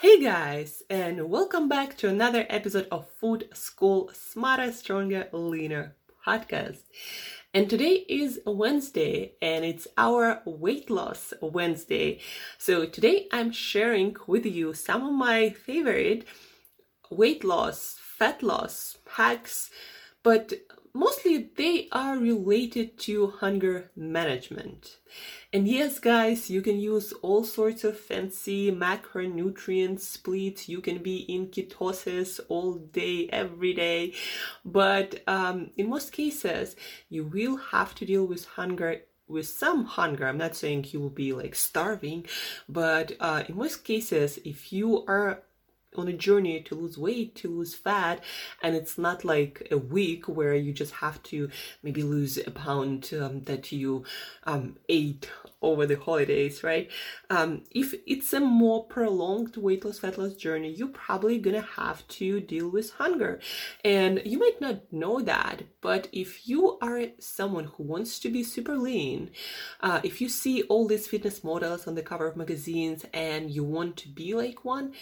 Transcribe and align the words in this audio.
Hey 0.00 0.22
guys, 0.22 0.84
and 0.88 1.28
welcome 1.28 1.68
back 1.68 1.96
to 1.96 2.08
another 2.08 2.46
episode 2.48 2.86
of 2.92 3.10
Food 3.20 3.48
School 3.52 4.12
Smarter, 4.14 4.70
Stronger, 4.70 5.28
Leaner 5.32 5.96
podcast. 6.24 6.82
And 7.52 7.68
today 7.68 8.06
is 8.08 8.38
Wednesday 8.46 9.32
and 9.42 9.64
it's 9.64 9.88
our 9.96 10.40
weight 10.44 10.88
loss 10.88 11.34
Wednesday. 11.42 12.20
So 12.58 12.86
today 12.86 13.26
I'm 13.32 13.50
sharing 13.50 14.14
with 14.28 14.46
you 14.46 14.72
some 14.72 15.04
of 15.04 15.14
my 15.14 15.50
favorite 15.50 16.28
weight 17.10 17.42
loss, 17.42 17.96
fat 18.00 18.40
loss 18.40 18.98
hacks, 19.16 19.68
but 20.22 20.52
mostly 20.94 21.50
they 21.56 21.88
are 21.90 22.16
related 22.16 23.00
to 23.00 23.32
hunger 23.40 23.90
management. 23.96 24.98
And 25.50 25.66
yes, 25.66 25.98
guys, 25.98 26.50
you 26.50 26.60
can 26.60 26.78
use 26.78 27.14
all 27.22 27.42
sorts 27.42 27.82
of 27.82 27.98
fancy 27.98 28.70
macronutrient 28.70 29.98
splits. 29.98 30.68
You 30.68 30.82
can 30.82 30.98
be 31.02 31.20
in 31.20 31.46
ketosis 31.48 32.38
all 32.50 32.74
day, 32.74 33.30
every 33.32 33.72
day. 33.72 34.12
But 34.62 35.22
um, 35.26 35.70
in 35.78 35.88
most 35.88 36.12
cases, 36.12 36.76
you 37.08 37.24
will 37.24 37.56
have 37.56 37.94
to 37.94 38.04
deal 38.04 38.26
with 38.26 38.44
hunger 38.44 39.02
with 39.26 39.46
some 39.46 39.84
hunger. 39.84 40.26
I'm 40.26 40.38
not 40.38 40.56
saying 40.56 40.86
you 40.88 41.00
will 41.00 41.10
be 41.10 41.32
like 41.34 41.54
starving, 41.54 42.26
but 42.68 43.12
uh, 43.20 43.44
in 43.46 43.56
most 43.56 43.84
cases, 43.84 44.38
if 44.44 44.72
you 44.72 45.04
are 45.06 45.42
on 45.98 46.08
a 46.08 46.12
journey 46.12 46.60
to 46.62 46.74
lose 46.74 46.98
weight, 46.98 47.34
to 47.36 47.48
lose 47.48 47.74
fat, 47.74 48.22
and 48.62 48.74
it's 48.74 48.98
not 48.98 49.24
like 49.24 49.66
a 49.70 49.78
week 49.78 50.28
where 50.28 50.54
you 50.54 50.72
just 50.72 50.94
have 50.94 51.22
to 51.24 51.50
maybe 51.82 52.02
lose 52.02 52.38
a 52.38 52.50
pound 52.50 53.10
um, 53.20 53.42
that 53.44 53.72
you 53.72 54.04
um, 54.44 54.76
ate 54.88 55.28
over 55.60 55.86
the 55.86 55.96
holidays, 55.96 56.62
right? 56.62 56.88
Um, 57.30 57.64
if 57.72 57.94
it's 58.06 58.32
a 58.32 58.40
more 58.40 58.84
prolonged 58.84 59.56
weight 59.56 59.84
loss, 59.84 59.98
fat 59.98 60.16
loss 60.16 60.34
journey, 60.34 60.70
you're 60.70 60.88
probably 60.88 61.38
gonna 61.38 61.66
have 61.76 62.06
to 62.08 62.40
deal 62.40 62.68
with 62.68 62.92
hunger. 62.92 63.40
And 63.84 64.22
you 64.24 64.38
might 64.38 64.60
not 64.60 64.92
know 64.92 65.20
that, 65.20 65.62
but 65.80 66.08
if 66.12 66.48
you 66.48 66.78
are 66.80 67.02
someone 67.18 67.64
who 67.64 67.82
wants 67.82 68.18
to 68.20 68.30
be 68.30 68.42
super 68.44 68.76
lean, 68.76 69.30
uh, 69.80 70.00
if 70.04 70.20
you 70.20 70.28
see 70.28 70.62
all 70.64 70.86
these 70.86 71.06
fitness 71.06 71.42
models 71.42 71.86
on 71.86 71.94
the 71.94 72.02
cover 72.02 72.26
of 72.26 72.36
magazines 72.36 73.04
and 73.12 73.50
you 73.50 73.64
want 73.64 73.96
to 73.98 74.08
be 74.08 74.34
like 74.34 74.64
one, 74.64 74.92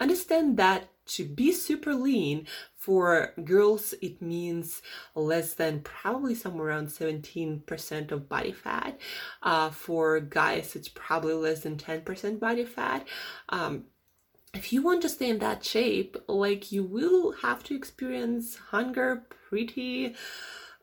understand 0.00 0.39
that 0.40 0.88
to 1.06 1.24
be 1.24 1.52
super 1.52 1.94
lean 1.94 2.46
for 2.76 3.32
girls 3.44 3.94
it 4.00 4.22
means 4.22 4.80
less 5.14 5.54
than 5.54 5.80
probably 5.80 6.34
somewhere 6.34 6.68
around 6.68 6.86
17% 6.86 8.12
of 8.12 8.28
body 8.28 8.52
fat. 8.52 8.98
Uh, 9.42 9.70
for 9.70 10.20
guys 10.20 10.76
it's 10.76 10.88
probably 10.88 11.34
less 11.34 11.60
than 11.60 11.76
10% 11.76 12.38
body 12.38 12.64
fat. 12.64 13.06
Um, 13.48 13.84
if 14.54 14.72
you 14.72 14.82
want 14.82 15.02
to 15.02 15.08
stay 15.08 15.28
in 15.30 15.38
that 15.38 15.64
shape 15.64 16.16
like 16.28 16.72
you 16.72 16.82
will 16.82 17.32
have 17.42 17.62
to 17.64 17.74
experience 17.74 18.56
hunger 18.56 19.22
pretty 19.48 20.14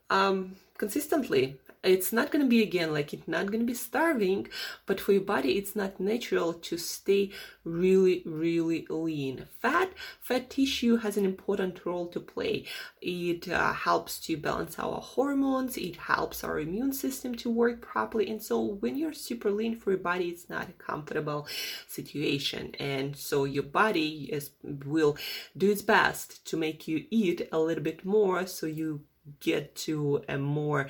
um, 0.10 0.56
consistently 0.78 1.58
it's 1.84 2.12
not 2.12 2.32
going 2.32 2.44
to 2.44 2.50
be 2.50 2.62
again 2.62 2.94
like 2.94 3.14
it's 3.14 3.28
not 3.28 3.48
going 3.48 3.60
to 3.60 3.66
be 3.66 3.74
starving 3.74 4.48
but 4.86 5.00
for 5.00 5.12
your 5.12 5.22
body 5.22 5.58
it's 5.58 5.76
not 5.76 6.00
natural 6.00 6.54
to 6.54 6.78
stay 6.78 7.32
really 7.64 8.24
really 8.26 8.86
lean. 8.90 9.46
Fat 9.62 9.92
fat 10.22 10.50
tissue 10.50 10.98
has 10.98 11.18
an 11.18 11.26
important 11.26 11.86
role 11.86 12.08
to 12.08 12.20
play. 12.20 12.66
It 13.02 13.50
uh, 13.50 13.74
helps 13.74 14.20
to 14.22 14.38
balance 14.38 14.80
our 14.80 15.00
hormones 15.02 15.78
it 15.78 15.96
helps 15.96 16.44
our 16.44 16.60
immune 16.60 16.94
system 16.94 17.36
to 17.36 17.50
work 17.50 17.82
properly 17.82 18.30
and 18.30 18.42
so 18.42 18.62
when 18.62 18.98
you're 18.98 19.14
super 19.14 19.52
lean 19.52 19.78
for 19.78 19.92
your 19.92 20.00
body 20.00 20.30
it's 20.30 20.50
not 20.50 20.70
a 20.70 20.74
comfortable 20.74 21.48
situation. 21.88 22.74
And 22.80 23.16
so 23.16 23.44
your 23.44 23.64
body 23.64 24.30
is, 24.32 24.52
will 24.64 25.18
do 25.56 25.72
its 25.72 25.82
best 25.82 26.46
to 26.48 26.58
make 26.58 26.88
you 26.88 27.06
eat 27.10 27.48
a 27.52 27.60
little 27.60 27.84
bit 27.84 28.06
more 28.06 28.46
so 28.48 28.66
you 28.66 29.02
get 29.40 29.76
to 29.76 30.24
a 30.30 30.38
more 30.38 30.90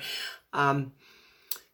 um, 0.52 0.92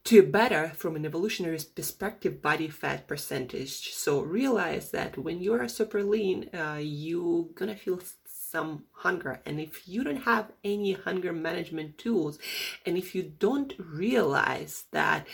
to 0.04 0.22
better 0.22 0.72
from 0.76 0.96
an 0.96 1.06
evolutionary 1.06 1.58
perspective 1.74 2.42
body 2.42 2.68
fat 2.68 3.08
percentage. 3.08 3.94
So 3.94 4.20
realize 4.20 4.90
that 4.90 5.16
when 5.16 5.40
you 5.40 5.54
are 5.54 5.66
super 5.68 6.02
lean 6.02 6.50
uh, 6.54 6.78
you're 6.80 7.46
gonna 7.54 7.76
feel 7.76 8.00
some 8.54 8.84
hunger. 8.92 9.40
And 9.44 9.58
if 9.58 9.88
you 9.88 10.04
don't 10.04 10.22
have 10.22 10.52
any 10.62 10.92
hunger 10.92 11.32
management 11.32 11.98
tools 11.98 12.38
and 12.86 12.96
if 12.96 13.14
you 13.14 13.22
don't 13.22 13.72
realize 13.78 14.84
that 14.92 15.26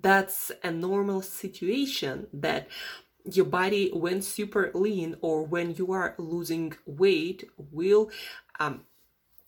that's 0.00 0.52
a 0.62 0.70
normal 0.70 1.22
situation 1.22 2.28
that 2.32 2.68
your 3.24 3.46
body 3.46 3.90
when 3.92 4.22
super 4.22 4.70
lean 4.74 5.16
or 5.20 5.42
when 5.42 5.74
you 5.74 5.92
are 5.92 6.14
losing 6.18 6.72
weight 6.86 7.44
will 7.56 8.10
um, 8.60 8.84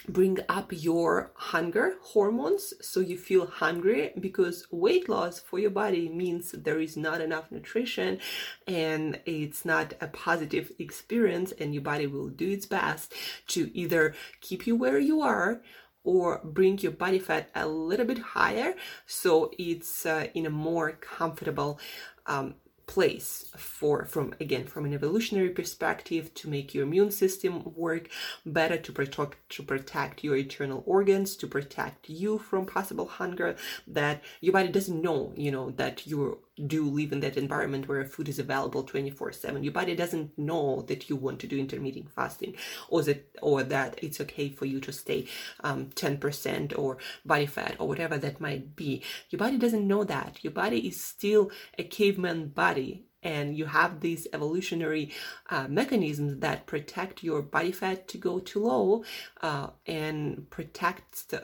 bring 0.09 0.38
up 0.49 0.69
your 0.71 1.33
hunger 1.34 1.94
hormones 2.03 2.72
so 2.81 3.00
you 3.00 3.19
feel 3.19 3.47
hungry 3.47 4.12
because 4.19 4.66
weight 4.71 5.09
loss 5.09 5.41
for 5.41 5.59
your 5.59 5.71
body 5.71 6.09
means 6.09 6.53
there 6.53 6.81
is 6.81 6.97
not 6.97 7.21
enough 7.21 7.50
nutrition 7.50 8.19
and 8.66 9.21
it's 9.27 9.65
not 9.65 9.94
a 10.00 10.06
positive 10.09 10.72
experience 10.78 11.53
and 11.53 11.75
your 11.75 11.83
body 11.83 12.06
will 12.06 12.28
do 12.28 12.50
its 12.50 12.66
best 12.66 13.12
to 13.47 13.71
either 13.77 14.15
keep 14.41 14.66
you 14.66 14.75
where 14.75 14.99
you 14.99 15.21
are 15.21 15.60
or 16.03 16.41
bring 16.45 16.78
your 16.78 16.92
body 16.92 17.19
fat 17.19 17.51
a 17.54 17.66
little 17.66 18.07
bit 18.07 18.19
higher 18.19 18.74
so 19.07 19.51
it's 19.59 20.07
uh, 20.07 20.27
in 20.34 20.47
a 20.47 20.51
more 20.51 20.92
comfortable 20.92 21.78
um, 22.27 22.54
place 22.91 23.45
for 23.57 24.04
from 24.04 24.34
again 24.41 24.66
from 24.66 24.84
an 24.84 24.92
evolutionary 24.92 25.51
perspective 25.51 26.34
to 26.34 26.48
make 26.48 26.75
your 26.75 26.83
immune 26.83 27.13
system 27.13 27.63
work 27.77 28.09
better 28.45 28.77
to 28.77 28.91
protect 28.91 29.37
to 29.48 29.63
protect 29.63 30.25
your 30.25 30.37
internal 30.37 30.83
organs 30.87 31.37
to 31.37 31.47
protect 31.47 32.09
you 32.09 32.37
from 32.37 32.66
possible 32.66 33.07
hunger 33.07 33.54
that 33.87 34.21
your 34.41 34.53
body 34.53 34.66
doesn't 34.66 35.01
know 35.01 35.33
you 35.37 35.53
know 35.53 35.71
that 35.71 36.04
you 36.04 36.41
do 36.66 36.84
live 36.84 37.12
in 37.12 37.20
that 37.20 37.36
environment 37.36 37.88
where 37.88 38.04
food 38.04 38.28
is 38.28 38.38
available 38.38 38.82
24 38.82 39.32
7 39.32 39.62
your 39.62 39.72
body 39.72 39.94
doesn't 39.94 40.36
know 40.38 40.82
that 40.82 41.08
you 41.08 41.16
want 41.16 41.38
to 41.41 41.47
do 41.47 41.58
intermittent 41.58 42.10
fasting 42.10 42.54
or 42.88 43.02
that 43.02 43.30
or 43.41 43.62
that 43.62 43.98
it's 44.02 44.20
okay 44.20 44.48
for 44.50 44.66
you 44.66 44.80
to 44.80 44.92
stay 44.92 45.26
um, 45.64 45.86
10% 45.94 46.78
or 46.78 46.98
body 47.24 47.47
fat 47.47 47.76
or 47.78 47.88
whatever 47.88 48.18
that 48.18 48.41
might 48.41 48.76
be. 48.76 49.02
Your 49.30 49.38
body 49.38 49.58
doesn't 49.58 49.86
know 49.86 50.04
that. 50.04 50.42
Your 50.42 50.52
body 50.52 50.86
is 50.86 51.02
still 51.02 51.50
a 51.78 51.84
caveman 51.84 52.48
body 52.48 53.04
and 53.22 53.57
you 53.57 53.67
have 53.67 54.01
these 54.01 54.27
evolutionary 54.33 55.11
uh, 55.51 55.67
mechanisms 55.69 56.41
that 56.41 56.67
protect 56.67 57.22
your 57.22 57.43
body 57.43 57.72
fat 57.72 58.09
to 58.09 58.19
go 58.19 58.39
too 58.39 58.65
low 58.65 59.05
uh, 59.43 59.69
and 59.87 60.49
protect 60.51 61.34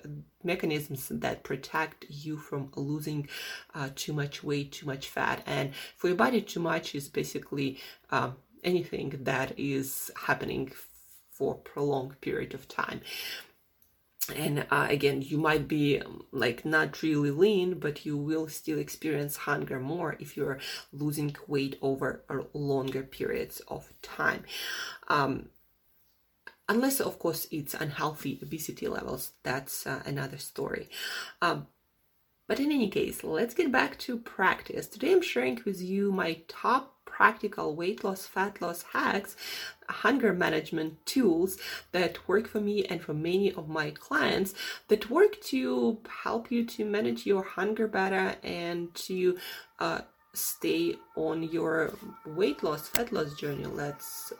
mechanisms 0.42 1.08
that 1.10 1.42
protect 1.42 2.06
you 2.08 2.36
from 2.36 2.70
losing 2.76 3.28
uh, 3.74 3.90
too 3.94 4.12
much 4.12 4.42
weight 4.42 4.72
too 4.72 4.86
much 4.86 5.08
fat. 5.08 5.42
And 5.46 5.74
for 5.96 6.08
your 6.08 6.16
body 6.16 6.40
too 6.40 6.60
much 6.60 6.94
is 6.94 7.08
basically 7.08 7.78
um, 8.10 8.36
anything 8.64 9.18
that 9.22 9.58
is 9.58 10.10
happening 10.26 10.72
for 11.30 11.54
prolonged 11.54 12.18
period 12.22 12.54
of 12.54 12.66
time 12.66 13.00
and 14.34 14.66
uh, 14.70 14.86
again 14.88 15.22
you 15.22 15.38
might 15.38 15.68
be 15.68 16.02
like 16.32 16.64
not 16.64 17.02
really 17.02 17.30
lean 17.30 17.78
but 17.78 18.04
you 18.04 18.16
will 18.16 18.48
still 18.48 18.78
experience 18.78 19.36
hunger 19.36 19.78
more 19.78 20.16
if 20.18 20.36
you're 20.36 20.58
losing 20.92 21.34
weight 21.46 21.78
over 21.82 22.24
longer 22.52 23.02
periods 23.02 23.60
of 23.68 23.92
time. 24.02 24.44
Um, 25.08 25.50
unless 26.68 27.00
of 27.00 27.18
course 27.18 27.46
it's 27.50 27.74
unhealthy 27.74 28.38
obesity 28.42 28.88
levels 28.88 29.32
that's 29.42 29.86
uh, 29.86 30.02
another 30.04 30.38
story. 30.38 30.88
Um, 31.40 31.68
but 32.48 32.60
in 32.60 32.72
any 32.72 32.88
case 32.88 33.22
let's 33.22 33.54
get 33.54 33.70
back 33.70 33.98
to 34.00 34.18
practice. 34.18 34.86
Today 34.86 35.12
i'm 35.12 35.22
sharing 35.22 35.60
with 35.64 35.80
you 35.80 36.10
my 36.10 36.40
top 36.48 36.95
practical 37.16 37.74
weight 37.74 38.04
loss, 38.04 38.26
fat 38.26 38.60
loss 38.60 38.82
hacks, 38.92 39.36
hunger 39.88 40.34
management 40.34 40.94
tools 41.06 41.56
that 41.92 42.28
work 42.28 42.46
for 42.46 42.60
me 42.60 42.84
and 42.84 43.00
for 43.00 43.14
many 43.14 43.50
of 43.54 43.70
my 43.70 43.90
clients 43.90 44.52
that 44.88 45.08
work 45.08 45.40
to 45.40 45.98
help 46.24 46.50
you 46.50 46.62
to 46.62 46.84
manage 46.84 47.24
your 47.24 47.42
hunger 47.42 47.88
better 47.88 48.34
and 48.42 48.94
to 48.94 49.38
uh, 49.78 50.00
stay 50.34 50.94
on 51.16 51.42
your 51.42 51.94
weight 52.26 52.62
loss, 52.62 52.88
fat 52.88 53.10
loss 53.12 53.32
journey. 53.34 53.64
Let's 53.64 54.34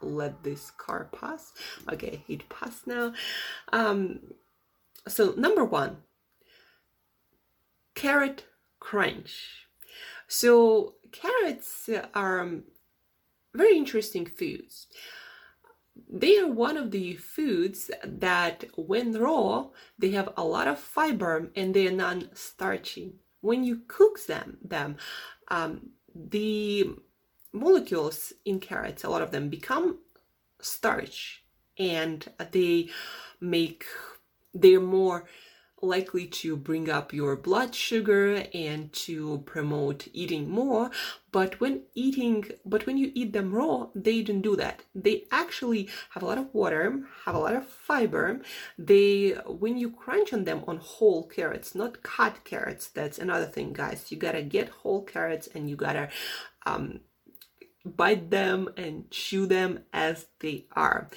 let 0.00 0.42
this 0.42 0.70
car 0.70 1.10
pass. 1.12 1.52
Okay, 1.92 2.24
it 2.28 2.48
passed 2.48 2.86
now. 2.86 3.12
Um, 3.74 4.20
so, 5.06 5.34
number 5.36 5.66
one, 5.66 5.98
carrot 7.94 8.46
crunch. 8.80 9.67
So 10.28 10.94
carrots 11.10 11.88
are 12.14 12.40
um, 12.40 12.64
very 13.54 13.76
interesting 13.76 14.26
foods. 14.26 14.86
They 16.08 16.38
are 16.38 16.46
one 16.46 16.76
of 16.76 16.90
the 16.90 17.14
foods 17.16 17.90
that, 18.04 18.64
when 18.76 19.12
raw, 19.12 19.68
they 19.98 20.10
have 20.10 20.28
a 20.36 20.44
lot 20.44 20.68
of 20.68 20.78
fiber 20.78 21.50
and 21.56 21.74
they 21.74 21.88
are 21.88 21.92
non-starchy. 21.92 23.14
When 23.40 23.64
you 23.64 23.82
cook 23.88 24.26
them, 24.26 24.58
them 24.62 24.96
um, 25.48 25.90
the 26.14 26.94
molecules 27.52 28.32
in 28.44 28.60
carrots, 28.60 29.04
a 29.04 29.10
lot 29.10 29.22
of 29.22 29.30
them 29.30 29.48
become 29.48 29.98
starch, 30.60 31.44
and 31.78 32.26
they 32.52 32.90
make 33.40 33.84
they're 34.54 34.80
more 34.80 35.24
likely 35.82 36.26
to 36.26 36.56
bring 36.56 36.90
up 36.90 37.12
your 37.12 37.36
blood 37.36 37.74
sugar 37.74 38.44
and 38.52 38.92
to 38.92 39.38
promote 39.46 40.08
eating 40.12 40.48
more 40.48 40.90
but 41.30 41.60
when 41.60 41.82
eating 41.94 42.44
but 42.64 42.86
when 42.86 42.96
you 42.96 43.10
eat 43.14 43.32
them 43.32 43.52
raw 43.52 43.86
they 43.94 44.22
don't 44.22 44.42
do 44.42 44.56
that. 44.56 44.82
They 44.94 45.24
actually 45.30 45.88
have 46.10 46.22
a 46.22 46.26
lot 46.26 46.38
of 46.38 46.52
water 46.54 47.00
have 47.24 47.34
a 47.34 47.38
lot 47.38 47.54
of 47.54 47.66
fiber. 47.66 48.40
They 48.78 49.30
when 49.46 49.76
you 49.76 49.90
crunch 49.90 50.32
on 50.32 50.44
them 50.44 50.64
on 50.66 50.78
whole 50.78 51.26
carrots 51.28 51.74
not 51.74 52.02
cut 52.02 52.44
carrots 52.44 52.88
that's 52.88 53.18
another 53.18 53.46
thing 53.46 53.72
guys. 53.72 54.10
You 54.10 54.18
gotta 54.18 54.42
get 54.42 54.68
whole 54.68 55.02
carrots 55.02 55.48
and 55.54 55.68
you 55.68 55.76
gotta 55.76 56.08
um, 56.66 57.00
bite 57.84 58.30
them 58.30 58.68
and 58.76 59.10
chew 59.10 59.46
them 59.46 59.80
as 59.92 60.26
they 60.40 60.66
are. 60.72 61.08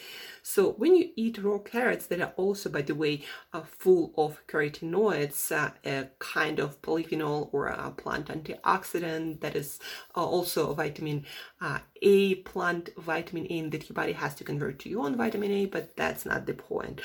So 0.43 0.71
when 0.71 0.95
you 0.95 1.09
eat 1.15 1.37
raw 1.37 1.59
carrots 1.59 2.07
that 2.07 2.21
are 2.21 2.33
also, 2.35 2.69
by 2.69 2.81
the 2.81 2.95
way, 2.95 3.23
uh, 3.53 3.61
full 3.61 4.13
of 4.17 4.45
carotenoids, 4.47 5.51
uh, 5.51 5.71
a 5.85 6.07
kind 6.19 6.59
of 6.59 6.81
polyphenol 6.81 7.49
or 7.51 7.67
a 7.67 7.91
plant 7.91 8.27
antioxidant 8.27 9.41
that 9.41 9.55
is 9.55 9.79
uh, 10.15 10.25
also 10.25 10.71
a 10.71 10.75
vitamin 10.75 11.25
uh, 11.59 11.79
A, 12.01 12.35
plant 12.35 12.89
vitamin 12.97 13.47
A 13.51 13.61
that 13.69 13.87
your 13.87 13.93
body 13.93 14.13
has 14.13 14.33
to 14.35 14.43
convert 14.43 14.79
to 14.79 14.89
your 14.89 15.05
own 15.05 15.15
vitamin 15.15 15.51
A, 15.51 15.65
but 15.65 15.95
that's 15.95 16.25
not 16.25 16.45
the 16.45 16.53
point. 16.53 17.01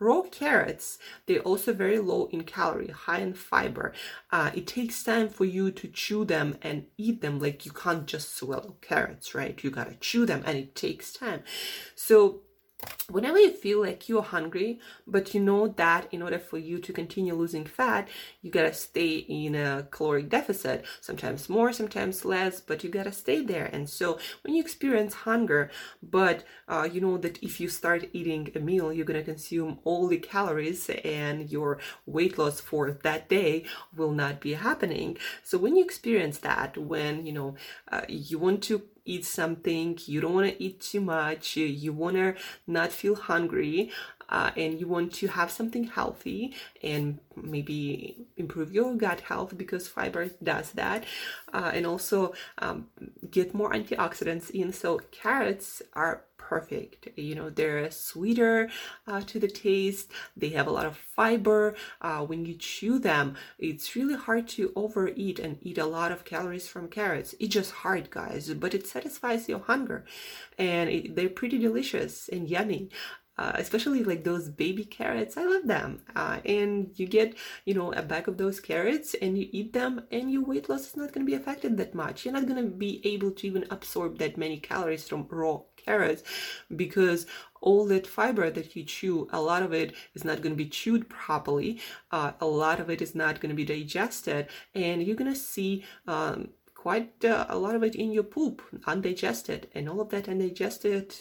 Raw 0.00 0.22
carrots, 0.22 0.98
they're 1.26 1.40
also 1.40 1.72
very 1.72 1.98
low 1.98 2.26
in 2.32 2.42
calorie, 2.44 2.88
high 2.88 3.20
in 3.20 3.34
fiber. 3.34 3.92
Uh, 4.32 4.50
it 4.54 4.66
takes 4.66 5.02
time 5.02 5.28
for 5.28 5.44
you 5.44 5.70
to 5.70 5.88
chew 5.88 6.24
them 6.24 6.56
and 6.62 6.86
eat 6.96 7.20
them. 7.20 7.38
Like 7.38 7.64
you 7.64 7.72
can't 7.72 8.06
just 8.06 8.36
swallow 8.36 8.76
carrots, 8.80 9.34
right? 9.34 9.62
You 9.62 9.70
gotta 9.70 9.94
chew 10.00 10.26
them 10.26 10.42
and 10.46 10.58
it 10.58 10.74
takes 10.74 11.12
time. 11.12 11.42
So 11.94 12.40
whenever 13.08 13.38
you 13.38 13.50
feel 13.50 13.80
like 13.80 14.08
you're 14.08 14.22
hungry 14.22 14.78
but 15.06 15.34
you 15.34 15.40
know 15.40 15.68
that 15.68 16.06
in 16.12 16.22
order 16.22 16.38
for 16.38 16.58
you 16.58 16.78
to 16.78 16.92
continue 16.92 17.34
losing 17.34 17.64
fat 17.64 18.08
you 18.42 18.50
gotta 18.50 18.72
stay 18.72 19.16
in 19.16 19.54
a 19.54 19.86
caloric 19.90 20.28
deficit 20.28 20.84
sometimes 21.00 21.48
more 21.48 21.72
sometimes 21.72 22.24
less 22.24 22.60
but 22.60 22.84
you 22.84 22.90
gotta 22.90 23.12
stay 23.12 23.40
there. 23.42 23.66
And 23.72 23.88
so 23.88 24.18
when 24.42 24.54
you 24.54 24.60
experience 24.60 25.14
hunger 25.14 25.70
but 26.02 26.44
uh, 26.68 26.88
you 26.90 27.00
know 27.00 27.16
that 27.18 27.42
if 27.42 27.60
you 27.60 27.68
start 27.68 28.08
eating 28.12 28.50
a 28.54 28.60
meal 28.60 28.92
you're 28.92 29.04
gonna 29.04 29.22
consume 29.22 29.78
all 29.84 30.06
the 30.06 30.18
calories 30.18 30.88
and 31.04 31.50
your 31.50 31.78
weight 32.06 32.38
loss 32.38 32.60
for 32.60 32.90
that 33.02 33.28
day 33.28 33.64
will 33.96 34.12
not 34.12 34.40
be 34.40 34.54
happening. 34.54 35.16
So 35.42 35.58
when 35.58 35.76
you 35.76 35.84
experience 35.84 36.38
that 36.38 36.76
when 36.76 37.26
you 37.26 37.32
know 37.32 37.54
uh, 37.90 38.02
you 38.08 38.38
want 38.38 38.62
to 38.64 38.82
eat 39.04 39.24
something, 39.24 39.98
you 40.06 40.20
don't 40.20 40.34
want 40.34 40.48
to 40.50 40.62
eat 40.62 40.80
too 40.80 41.00
much, 41.00 41.56
you, 41.56 41.66
you 41.66 41.92
want 41.92 42.16
to 42.16 42.34
not 42.70 42.92
feel 42.92 43.14
hungry, 43.16 43.90
uh, 44.30 44.50
and 44.56 44.80
you 44.80 44.88
want 44.88 45.12
to 45.14 45.26
have 45.28 45.50
something 45.50 45.84
healthy 45.84 46.54
and 46.82 47.18
maybe 47.36 48.26
improve 48.36 48.72
your 48.72 48.94
gut 48.94 49.20
health 49.20 49.56
because 49.58 49.88
fiber 49.88 50.30
does 50.42 50.72
that, 50.72 51.04
uh, 51.52 51.70
and 51.74 51.86
also 51.86 52.32
um, 52.58 52.86
get 53.30 53.52
more 53.54 53.72
antioxidants 53.72 54.50
in. 54.50 54.72
So, 54.72 55.00
carrots 55.10 55.82
are 55.94 56.24
perfect. 56.50 57.08
You 57.16 57.36
know, 57.36 57.48
they're 57.48 57.90
sweeter 57.92 58.70
uh, 59.06 59.20
to 59.20 59.38
the 59.38 59.46
taste, 59.46 60.10
they 60.36 60.48
have 60.50 60.66
a 60.66 60.72
lot 60.72 60.86
of 60.86 60.96
fiber. 60.96 61.76
Uh, 62.00 62.22
when 62.24 62.44
you 62.44 62.54
chew 62.54 62.98
them, 62.98 63.36
it's 63.58 63.94
really 63.94 64.16
hard 64.16 64.48
to 64.48 64.72
overeat 64.74 65.38
and 65.38 65.58
eat 65.62 65.78
a 65.78 65.86
lot 65.86 66.10
of 66.10 66.24
calories 66.24 66.66
from 66.66 66.88
carrots. 66.88 67.36
It's 67.38 67.54
just 67.54 67.70
hard, 67.70 68.10
guys, 68.10 68.52
but 68.54 68.74
it 68.74 68.86
satisfies 68.86 69.48
your 69.48 69.60
hunger 69.60 70.04
and 70.58 70.90
it, 70.90 71.14
they're 71.14 71.28
pretty 71.28 71.58
delicious 71.58 72.28
and 72.28 72.48
yummy. 72.48 72.90
Uh, 73.40 73.52
especially 73.54 74.04
like 74.04 74.22
those 74.22 74.50
baby 74.50 74.84
carrots 74.84 75.38
i 75.38 75.44
love 75.52 75.66
them 75.66 76.02
uh, 76.14 76.38
and 76.44 76.90
you 76.96 77.06
get 77.06 77.34
you 77.64 77.72
know 77.72 77.90
a 77.94 78.02
bag 78.02 78.28
of 78.28 78.36
those 78.36 78.60
carrots 78.60 79.14
and 79.22 79.38
you 79.38 79.48
eat 79.50 79.72
them 79.72 80.02
and 80.12 80.30
your 80.30 80.44
weight 80.44 80.68
loss 80.68 80.88
is 80.88 80.96
not 80.96 81.10
going 81.12 81.24
to 81.24 81.30
be 81.30 81.38
affected 81.40 81.78
that 81.78 81.94
much 81.94 82.26
you're 82.26 82.34
not 82.34 82.46
going 82.46 82.62
to 82.62 82.70
be 82.70 83.00
able 83.12 83.30
to 83.30 83.46
even 83.46 83.64
absorb 83.70 84.18
that 84.18 84.36
many 84.36 84.58
calories 84.58 85.08
from 85.08 85.26
raw 85.30 85.58
carrots 85.84 86.22
because 86.76 87.26
all 87.60 87.86
that 87.86 88.06
fiber 88.06 88.50
that 88.50 88.74
you 88.74 88.84
chew, 88.84 89.28
a 89.32 89.40
lot 89.40 89.62
of 89.62 89.72
it 89.72 89.94
is 90.14 90.24
not 90.24 90.40
going 90.42 90.52
to 90.52 90.64
be 90.64 90.68
chewed 90.68 91.08
properly. 91.08 91.80
Uh, 92.10 92.32
a 92.40 92.46
lot 92.46 92.80
of 92.80 92.88
it 92.90 93.02
is 93.02 93.14
not 93.14 93.40
going 93.40 93.50
to 93.50 93.56
be 93.56 93.64
digested, 93.64 94.48
and 94.74 95.02
you're 95.02 95.16
going 95.16 95.32
to 95.32 95.38
see 95.38 95.84
um, 96.06 96.48
quite 96.74 97.24
uh, 97.24 97.46
a 97.48 97.58
lot 97.58 97.74
of 97.74 97.82
it 97.82 97.94
in 97.94 98.12
your 98.12 98.22
poop, 98.22 98.62
undigested, 98.86 99.68
and 99.74 99.88
all 99.88 100.00
of 100.00 100.08
that 100.10 100.28
undigested. 100.28 101.14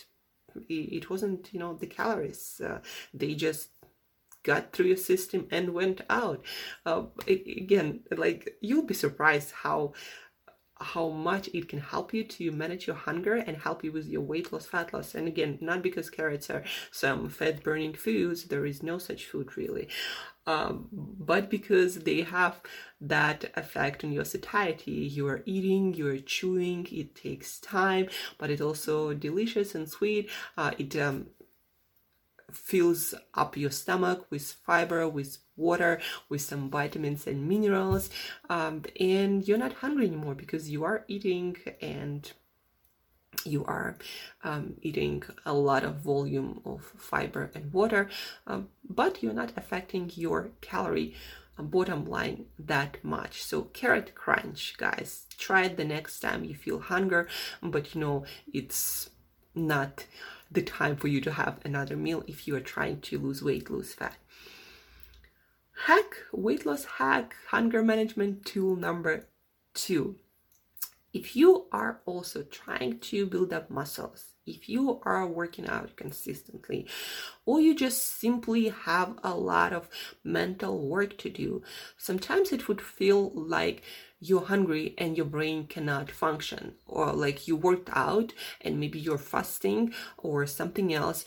It 0.67 1.09
wasn't, 1.09 1.49
you 1.53 1.59
know, 1.59 1.73
the 1.73 1.87
calories. 1.87 2.61
Uh, 2.63 2.79
they 3.13 3.33
just 3.35 3.69
got 4.43 4.71
through 4.71 4.87
your 4.87 4.97
system 4.97 5.47
and 5.51 5.73
went 5.73 6.01
out. 6.09 6.45
Uh, 6.85 7.03
again, 7.27 8.01
like 8.15 8.57
you'll 8.61 8.85
be 8.85 8.93
surprised 8.93 9.51
how 9.51 9.93
how 10.81 11.09
much 11.09 11.49
it 11.53 11.67
can 11.67 11.79
help 11.79 12.13
you 12.13 12.23
to 12.23 12.51
manage 12.51 12.87
your 12.87 12.95
hunger 12.95 13.35
and 13.35 13.57
help 13.57 13.83
you 13.83 13.91
with 13.91 14.07
your 14.07 14.21
weight 14.21 14.53
loss, 14.53 14.65
fat 14.65 14.93
loss. 14.93 15.13
And 15.13 15.27
again, 15.27 15.57
not 15.59 15.81
because 15.81 16.09
carrots 16.09 16.49
are 16.49 16.63
some 16.91 17.29
fat 17.29 17.63
burning 17.63 17.93
foods, 17.93 18.45
there 18.45 18.65
is 18.65 18.81
no 18.81 18.97
such 18.97 19.25
food 19.25 19.57
really, 19.57 19.89
um, 20.49 20.87
but 20.91 21.47
because 21.47 21.99
they 21.99 22.21
have 22.21 22.59
that 22.99 23.51
effect 23.55 24.03
on 24.03 24.11
your 24.11 24.25
satiety. 24.25 24.91
You 25.17 25.27
are 25.27 25.43
eating, 25.45 25.93
you 25.93 26.07
are 26.07 26.17
chewing, 26.17 26.87
it 26.91 27.13
takes 27.13 27.59
time, 27.59 28.07
but 28.39 28.49
it's 28.49 28.61
also 28.61 29.13
delicious 29.13 29.75
and 29.75 29.87
sweet. 29.87 30.27
Uh, 30.57 30.71
it 30.79 30.95
um, 30.95 31.27
fills 32.51 33.13
up 33.35 33.57
your 33.57 33.69
stomach 33.69 34.25
with 34.31 34.51
fiber, 34.65 35.07
with 35.07 35.37
water, 35.55 36.01
with 36.29 36.41
some 36.41 36.71
vitamins 36.71 37.27
and 37.27 37.47
minerals, 37.47 38.09
um, 38.49 38.83
and 38.99 39.47
you're 39.47 39.57
not 39.65 39.73
hungry 39.73 40.07
anymore 40.07 40.33
because 40.33 40.71
you 40.71 40.83
are 40.83 41.05
eating 41.07 41.55
and 41.79 42.31
you 43.45 43.63
are 43.65 43.97
um, 44.43 44.75
eating 44.81 45.23
a 45.45 45.53
lot 45.53 45.83
of 45.83 45.97
volume 45.97 46.61
of 46.65 46.83
fiber 46.97 47.51
and 47.55 47.71
water, 47.71 48.09
um, 48.47 48.69
but 48.89 49.23
you're 49.23 49.33
not 49.33 49.53
affecting 49.55 50.11
your 50.15 50.51
calorie 50.61 51.15
bottom 51.63 52.05
line 52.05 52.45
that 52.57 53.03
much. 53.03 53.43
So 53.43 53.63
carrot 53.63 54.15
crunch, 54.15 54.75
guys. 54.77 55.25
Try 55.37 55.65
it 55.65 55.77
the 55.77 55.85
next 55.85 56.19
time 56.19 56.43
you 56.43 56.55
feel 56.55 56.79
hunger, 56.79 57.27
but 57.61 57.93
you 57.93 58.01
know 58.01 58.25
it's 58.53 59.09
not 59.55 60.05
the 60.51 60.61
time 60.61 60.95
for 60.95 61.07
you 61.07 61.21
to 61.21 61.31
have 61.33 61.59
another 61.63 61.95
meal 61.95 62.23
if 62.27 62.47
you 62.47 62.55
are 62.55 62.61
trying 62.61 63.01
to 63.01 63.19
lose 63.19 63.43
weight, 63.43 63.69
lose 63.69 63.93
fat. 63.93 64.15
Hack, 65.85 66.15
weight 66.33 66.65
loss 66.65 66.85
hack, 66.85 67.35
hunger 67.49 67.83
management 67.83 68.45
tool 68.45 68.75
number 68.75 69.27
two. 69.73 70.15
If 71.13 71.35
you 71.35 71.67
are 71.71 72.01
also 72.05 72.43
trying 72.43 72.99
to 72.99 73.25
build 73.25 73.53
up 73.53 73.69
muscles, 73.69 74.28
if 74.49 74.67
you 74.67 74.99
are 75.03 75.27
working 75.27 75.67
out 75.67 75.95
consistently, 75.95 76.87
or 77.45 77.59
you 77.59 77.75
just 77.75 78.19
simply 78.19 78.69
have 78.69 79.17
a 79.23 79.35
lot 79.35 79.73
of 79.73 79.89
mental 80.23 80.79
work 80.79 81.17
to 81.19 81.29
do, 81.29 81.61
sometimes 81.97 82.51
it 82.51 82.67
would 82.67 82.81
feel 82.81 83.31
like 83.31 83.83
you're 84.21 84.41
hungry 84.41 84.93
and 84.97 85.15
your 85.15 85.25
brain 85.25 85.65
cannot 85.65 86.11
function, 86.11 86.73
or 86.85 87.13
like 87.13 87.47
you 87.47 87.55
worked 87.55 87.89
out 87.93 88.33
and 88.59 88.77
maybe 88.77 88.99
you're 88.99 89.17
fasting 89.17 89.93
or 90.17 90.45
something 90.45 90.93
else, 90.93 91.23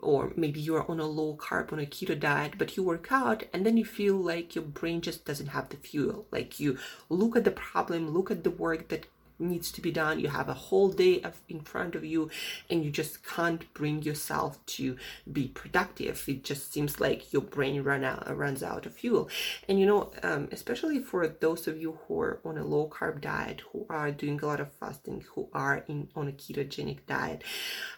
or 0.00 0.32
maybe 0.36 0.60
you're 0.60 0.88
on 0.90 1.00
a 1.00 1.06
low 1.06 1.34
carb, 1.36 1.72
on 1.72 1.80
a 1.80 1.86
keto 1.86 2.18
diet, 2.18 2.52
but 2.58 2.76
you 2.76 2.82
work 2.82 3.10
out 3.10 3.44
and 3.54 3.64
then 3.64 3.78
you 3.78 3.84
feel 3.84 4.14
like 4.14 4.54
your 4.54 4.64
brain 4.64 5.00
just 5.00 5.24
doesn't 5.24 5.48
have 5.48 5.70
the 5.70 5.76
fuel. 5.78 6.26
Like 6.30 6.60
you 6.60 6.76
look 7.08 7.34
at 7.34 7.44
the 7.44 7.50
problem, 7.50 8.10
look 8.10 8.30
at 8.30 8.44
the 8.44 8.50
work 8.50 8.88
that 8.88 9.06
needs 9.38 9.70
to 9.72 9.80
be 9.80 9.92
done. 9.92 10.20
You 10.20 10.28
have 10.28 10.48
a 10.48 10.54
whole 10.54 10.90
day 10.90 11.20
of, 11.22 11.40
in 11.48 11.60
front 11.60 11.94
of 11.94 12.04
you 12.04 12.30
and 12.68 12.84
you 12.84 12.90
just 12.90 13.24
can't 13.24 13.72
bring 13.74 14.02
yourself 14.02 14.64
to 14.66 14.96
be 15.30 15.48
productive. 15.48 16.24
It 16.26 16.44
just 16.44 16.72
seems 16.72 17.00
like 17.00 17.32
your 17.32 17.42
brain 17.42 17.82
run 17.82 18.04
out 18.04 18.36
runs 18.36 18.62
out 18.62 18.86
of 18.86 18.94
fuel. 18.94 19.28
And 19.68 19.78
you 19.80 19.86
know 19.86 20.10
um, 20.22 20.48
especially 20.52 21.00
for 21.00 21.26
those 21.26 21.66
of 21.66 21.80
you 21.80 21.98
who 22.06 22.20
are 22.20 22.40
on 22.44 22.58
a 22.58 22.64
low 22.64 22.88
carb 22.88 23.20
diet 23.20 23.62
who 23.72 23.86
are 23.88 24.10
doing 24.10 24.40
a 24.40 24.46
lot 24.46 24.60
of 24.60 24.72
fasting 24.72 25.24
who 25.34 25.48
are 25.52 25.84
in 25.88 26.08
on 26.14 26.28
a 26.28 26.32
ketogenic 26.32 26.98
diet 27.06 27.42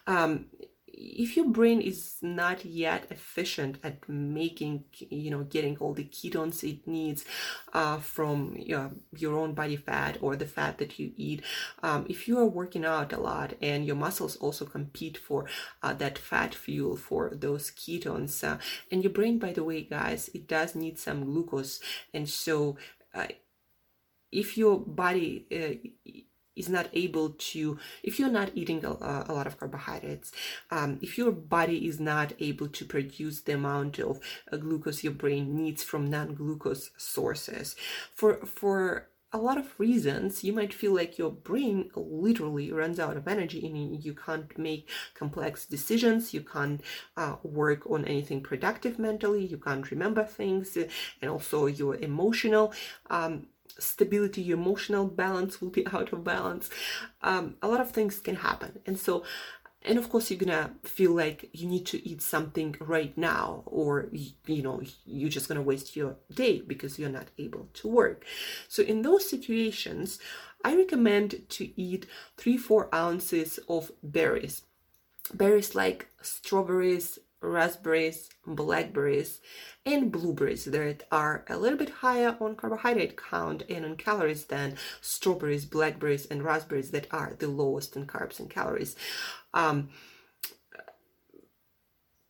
um, 0.07 0.45
if 0.93 1.37
your 1.37 1.47
brain 1.47 1.81
is 1.81 2.17
not 2.21 2.65
yet 2.65 3.05
efficient 3.09 3.77
at 3.83 4.07
making 4.09 4.83
you 5.09 5.31
know 5.31 5.43
getting 5.43 5.77
all 5.77 5.93
the 5.93 6.05
ketones 6.05 6.63
it 6.63 6.85
needs 6.87 7.25
uh, 7.73 7.97
from 7.97 8.55
you 8.59 8.75
know, 8.75 8.91
your 9.15 9.37
own 9.37 9.53
body 9.53 9.75
fat 9.75 10.17
or 10.21 10.35
the 10.35 10.45
fat 10.45 10.77
that 10.77 10.99
you 10.99 11.11
eat 11.15 11.41
um, 11.83 12.05
if 12.09 12.27
you 12.27 12.37
are 12.37 12.45
working 12.45 12.85
out 12.85 13.13
a 13.13 13.19
lot 13.19 13.53
and 13.61 13.85
your 13.85 13.95
muscles 13.95 14.35
also 14.37 14.65
compete 14.65 15.17
for 15.17 15.45
uh, 15.83 15.93
that 15.93 16.17
fat 16.17 16.53
fuel 16.53 16.95
for 16.95 17.31
those 17.33 17.71
ketones 17.71 18.43
uh, 18.43 18.57
and 18.91 19.03
your 19.03 19.13
brain 19.13 19.39
by 19.39 19.53
the 19.53 19.63
way 19.63 19.81
guys 19.81 20.29
it 20.33 20.47
does 20.47 20.75
need 20.75 20.97
some 20.99 21.25
glucose. 21.25 21.79
And 22.13 22.29
so 22.29 22.77
uh, 23.13 23.27
if 24.31 24.57
your 24.57 24.79
body 24.79 25.45
uh, 25.51 26.11
is 26.55 26.69
not 26.69 26.87
able 26.93 27.31
to 27.31 27.77
if 28.03 28.19
you're 28.19 28.29
not 28.29 28.51
eating 28.55 28.83
a, 28.85 28.89
a 29.29 29.33
lot 29.33 29.47
of 29.47 29.57
carbohydrates 29.57 30.31
um, 30.71 30.99
if 31.01 31.17
your 31.17 31.31
body 31.31 31.87
is 31.87 31.99
not 31.99 32.33
able 32.39 32.67
to 32.67 32.85
produce 32.85 33.41
the 33.41 33.53
amount 33.53 33.99
of 33.99 34.19
uh, 34.51 34.57
glucose 34.57 35.03
your 35.03 35.13
brain 35.13 35.55
needs 35.55 35.83
from 35.83 36.09
non-glucose 36.09 36.91
sources 36.97 37.75
for 38.13 38.45
for 38.45 39.07
a 39.33 39.37
lot 39.37 39.57
of 39.57 39.79
reasons 39.79 40.43
you 40.43 40.51
might 40.51 40.73
feel 40.73 40.93
like 40.93 41.17
your 41.17 41.31
brain 41.31 41.89
literally 41.95 42.69
runs 42.71 42.99
out 42.99 43.15
of 43.15 43.27
energy 43.29 43.65
and 43.65 44.03
you 44.03 44.13
can't 44.13 44.57
make 44.57 44.89
complex 45.13 45.65
decisions 45.65 46.33
you 46.33 46.41
can't 46.41 46.81
uh, 47.15 47.35
work 47.43 47.89
on 47.89 48.03
anything 48.05 48.41
productive 48.41 48.99
mentally 48.99 49.45
you 49.45 49.57
can't 49.57 49.89
remember 49.89 50.25
things 50.25 50.77
and 51.21 51.31
also 51.31 51.65
your 51.65 51.95
emotional. 51.95 52.73
Um, 53.09 53.47
stability, 53.79 54.41
your 54.41 54.57
emotional 54.57 55.05
balance 55.07 55.61
will 55.61 55.69
be 55.69 55.85
out 55.93 56.13
of 56.13 56.23
balance. 56.23 56.69
Um, 57.21 57.55
a 57.61 57.67
lot 57.67 57.81
of 57.81 57.91
things 57.91 58.19
can 58.19 58.35
happen. 58.35 58.79
And 58.85 58.99
so, 58.99 59.23
and 59.83 59.97
of 59.97 60.09
course, 60.09 60.29
you're 60.29 60.39
gonna 60.39 60.75
feel 60.83 61.11
like 61.11 61.49
you 61.53 61.67
need 61.67 61.85
to 61.87 62.07
eat 62.07 62.21
something 62.21 62.75
right 62.79 63.17
now, 63.17 63.63
or 63.65 64.09
you 64.45 64.61
know, 64.61 64.81
you're 65.05 65.29
just 65.29 65.47
gonna 65.47 65.61
waste 65.61 65.95
your 65.95 66.17
day 66.31 66.61
because 66.61 66.99
you're 66.99 67.09
not 67.09 67.29
able 67.39 67.67
to 67.73 67.87
work. 67.87 68.23
So, 68.67 68.83
in 68.83 69.01
those 69.01 69.27
situations, 69.27 70.19
I 70.63 70.75
recommend 70.75 71.49
to 71.49 71.81
eat 71.81 72.05
three, 72.37 72.57
four 72.57 72.93
ounces 72.93 73.59
of 73.67 73.91
berries. 74.03 74.63
Berries 75.33 75.73
like 75.73 76.09
strawberries, 76.21 77.17
raspberries, 77.41 78.29
blackberries, 78.45 79.39
and 79.85 80.11
blueberries 80.11 80.65
that 80.65 81.03
are 81.11 81.43
a 81.49 81.57
little 81.57 81.77
bit 81.77 81.89
higher 81.89 82.37
on 82.39 82.55
carbohydrate 82.55 83.17
count 83.17 83.63
and 83.69 83.83
on 83.83 83.95
calories 83.97 84.45
than 84.45 84.75
strawberries, 85.01 85.65
blackberries, 85.65 86.25
and 86.27 86.43
raspberries 86.43 86.91
that 86.91 87.07
are 87.11 87.33
the 87.39 87.47
lowest 87.47 87.95
in 87.95 88.05
carbs 88.05 88.39
and 88.39 88.49
calories. 88.49 88.95
Um, 89.53 89.89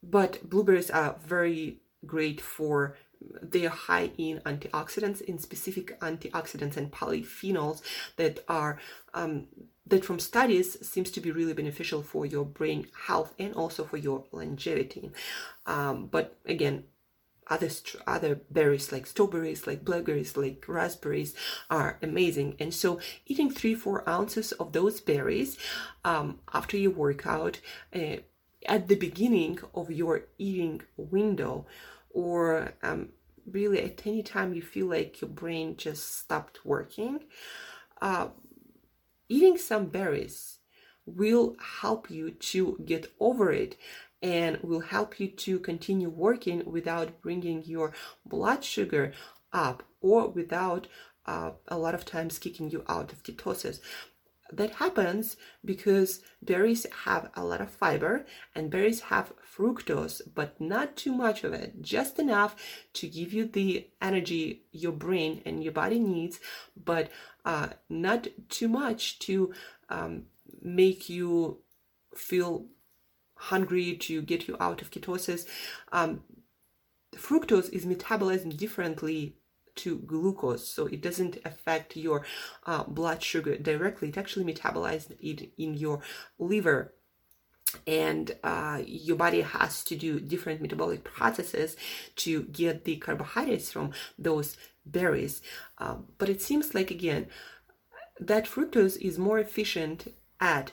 but 0.02 0.50
blueberries 0.50 0.90
are 0.90 1.18
very 1.26 1.82
great 2.06 2.42
for 2.42 2.98
they 3.42 3.66
are 3.66 3.70
high 3.70 4.12
in 4.18 4.40
antioxidants 4.46 5.22
in 5.22 5.38
specific 5.38 6.00
antioxidants 6.00 6.78
and 6.78 6.92
polyphenols 6.92 7.82
that 8.18 8.44
are 8.48 8.80
um, 9.14 9.48
that 9.88 10.06
from 10.06 10.20
studies 10.20 10.78
seems 10.88 11.12
to 11.12 11.22
be 11.22 11.32
really 11.32 11.54
beneficial 11.54 12.02
for 12.02 12.26
your 12.26 12.46
brain 12.46 12.88
health 13.08 13.34
and 13.38 13.54
also 13.54 13.84
for 13.84 13.98
your 13.98 14.24
longevity. 14.32 15.12
Um, 15.66 16.08
but 16.08 16.38
again, 16.46 16.86
other 17.48 17.70
other 18.08 18.42
berries 18.50 18.92
like 18.92 19.06
strawberries, 19.06 19.68
like 19.68 19.84
blackberries, 19.84 20.38
like 20.38 20.64
raspberries 20.68 21.36
are 21.70 21.98
amazing. 22.02 22.56
And 22.60 22.74
so, 22.74 23.00
eating 23.26 23.50
three 23.50 23.76
four 23.76 24.08
ounces 24.08 24.54
of 24.54 24.72
those 24.72 25.02
berries 25.02 25.58
um, 26.06 26.40
after 26.54 26.78
you 26.78 26.92
workout 26.92 27.60
uh, 27.94 28.18
at 28.66 28.88
the 28.88 28.96
beginning 28.96 29.60
of 29.74 29.92
your 29.92 30.26
eating 30.38 30.82
window, 30.96 31.66
or 32.14 32.74
um, 32.84 33.10
really 33.50 33.82
at 33.82 34.06
any 34.06 34.24
time 34.24 34.54
you 34.54 34.62
feel 34.62 34.88
like 34.88 35.22
your 35.22 35.30
brain 35.30 35.76
just 35.78 36.18
stopped 36.18 36.66
working. 36.66 37.22
Uh, 38.02 38.30
eating 39.30 39.58
some 39.58 39.86
berries 39.88 40.60
will 41.06 41.56
help 41.82 42.10
you 42.10 42.32
to 42.32 42.78
get 42.86 43.12
over 43.20 43.52
it 43.52 43.76
and 44.22 44.58
will 44.62 44.82
help 44.82 45.20
you 45.20 45.28
to 45.28 45.60
continue 45.60 46.10
working 46.10 46.64
without 46.66 47.22
bringing 47.22 47.64
your 47.64 47.92
blood 48.26 48.64
sugar 48.64 49.12
up 49.52 49.84
or 50.00 50.28
without 50.28 50.88
uh, 51.26 51.52
a 51.68 51.78
lot 51.78 51.96
of 51.96 52.06
times 52.06 52.40
kicking 52.40 52.70
you 52.70 52.84
out 52.88 53.12
of 53.14 53.24
ketosis 53.24 53.80
that 54.52 54.72
happens 54.72 55.38
because 55.64 56.22
berries 56.42 56.86
have 57.06 57.30
a 57.36 57.44
lot 57.44 57.62
of 57.62 57.70
fiber 57.70 58.26
and 58.56 58.70
berries 58.70 59.02
have 59.02 59.34
fructose, 59.56 60.22
but 60.34 60.60
not 60.60 60.96
too 60.96 61.14
much 61.14 61.44
of 61.44 61.54
it, 61.54 61.82
just 61.82 62.20
enough 62.20 62.56
to 62.94 63.08
give 63.08 63.34
you 63.34 63.46
the 63.46 63.88
energy 64.02 64.64
your 64.72 64.92
brain 64.92 65.42
and 65.46 65.64
your 65.64 65.74
body 65.74 66.00
needs, 66.00 66.40
but 66.76 67.10
uh, 67.46 67.70
not 67.90 68.28
too 68.50 68.68
much 68.68 69.20
to 69.20 69.54
um, 69.90 70.24
make 70.62 71.10
you 71.10 71.60
feel 72.16 72.66
hungry, 73.36 73.96
to 73.96 74.22
get 74.22 74.48
you 74.48 74.56
out 74.60 74.82
of 74.82 74.92
ketosis. 74.92 75.46
Um, 75.92 76.24
fructose 77.16 77.70
is 77.72 77.86
metabolized 77.86 78.56
differently 78.58 79.36
to 79.76 79.98
glucose 79.98 80.68
so 80.68 80.88
it 80.88 81.02
doesn't 81.02 81.38
affect 81.46 81.96
your 81.96 82.26
uh, 82.66 82.84
blood 82.84 83.24
sugar 83.24 83.58
directly. 83.58 84.10
It 84.10 84.18
actually 84.18 84.52
metabolizes 84.52 85.12
it 85.20 85.52
in 85.58 85.76
your 85.76 86.02
liver. 86.40 86.94
And 87.88 88.36
uh, 88.44 88.82
your 88.86 89.16
body 89.16 89.42
has 89.42 89.84
to 89.86 89.96
do 89.96 90.20
different 90.20 90.62
metabolic 90.62 91.06
processes 91.06 91.78
to 92.18 92.44
get 92.44 92.84
the 92.84 92.98
carbohydrates 92.98 93.72
from 93.72 93.92
those 94.20 94.58
berries. 94.86 95.42
Um, 95.78 96.08
but 96.18 96.28
it 96.28 96.42
seems 96.42 96.76
like 96.76 96.92
again 96.92 97.28
that 98.20 98.46
fructose 98.46 98.98
is 98.98 99.18
more 99.18 99.40
efficient 99.40 100.14
at 100.40 100.72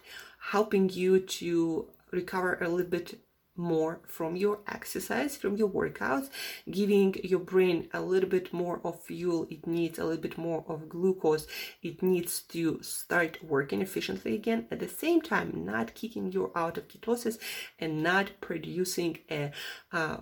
helping 0.51 0.89
you 0.89 1.21
to 1.21 1.89
recover 2.11 2.59
a 2.61 2.69
little 2.69 2.91
bit 2.91 3.21
more 3.59 4.01
from 4.07 4.37
your 4.37 4.61
exercise, 4.69 5.37
from 5.37 5.57
your 5.57 5.69
workouts, 5.69 6.31
giving 6.71 7.15
your 7.25 7.41
brain 7.41 7.89
a 7.93 8.01
little 8.01 8.29
bit 8.29 8.53
more 8.53 8.81
of 8.85 9.03
fuel. 9.03 9.47
It 9.51 9.67
needs 9.67 9.99
a 9.99 10.05
little 10.05 10.23
bit 10.23 10.39
more 10.39 10.65
of 10.69 10.89
glucose. 10.89 11.47
It 11.83 12.03
needs 12.03 12.41
to 12.43 12.81
start 12.83 13.43
working 13.43 13.83
efficiently 13.83 14.35
again. 14.35 14.67
At 14.71 14.79
the 14.79 14.89
same 14.89 15.21
time, 15.21 15.65
not 15.65 15.95
kicking 15.95 16.31
you 16.33 16.53
out 16.55 16.79
of 16.79 16.89
ketosis 16.89 17.39
and 17.79 18.03
not 18.03 18.31
producing 18.41 19.19
a 19.31 19.51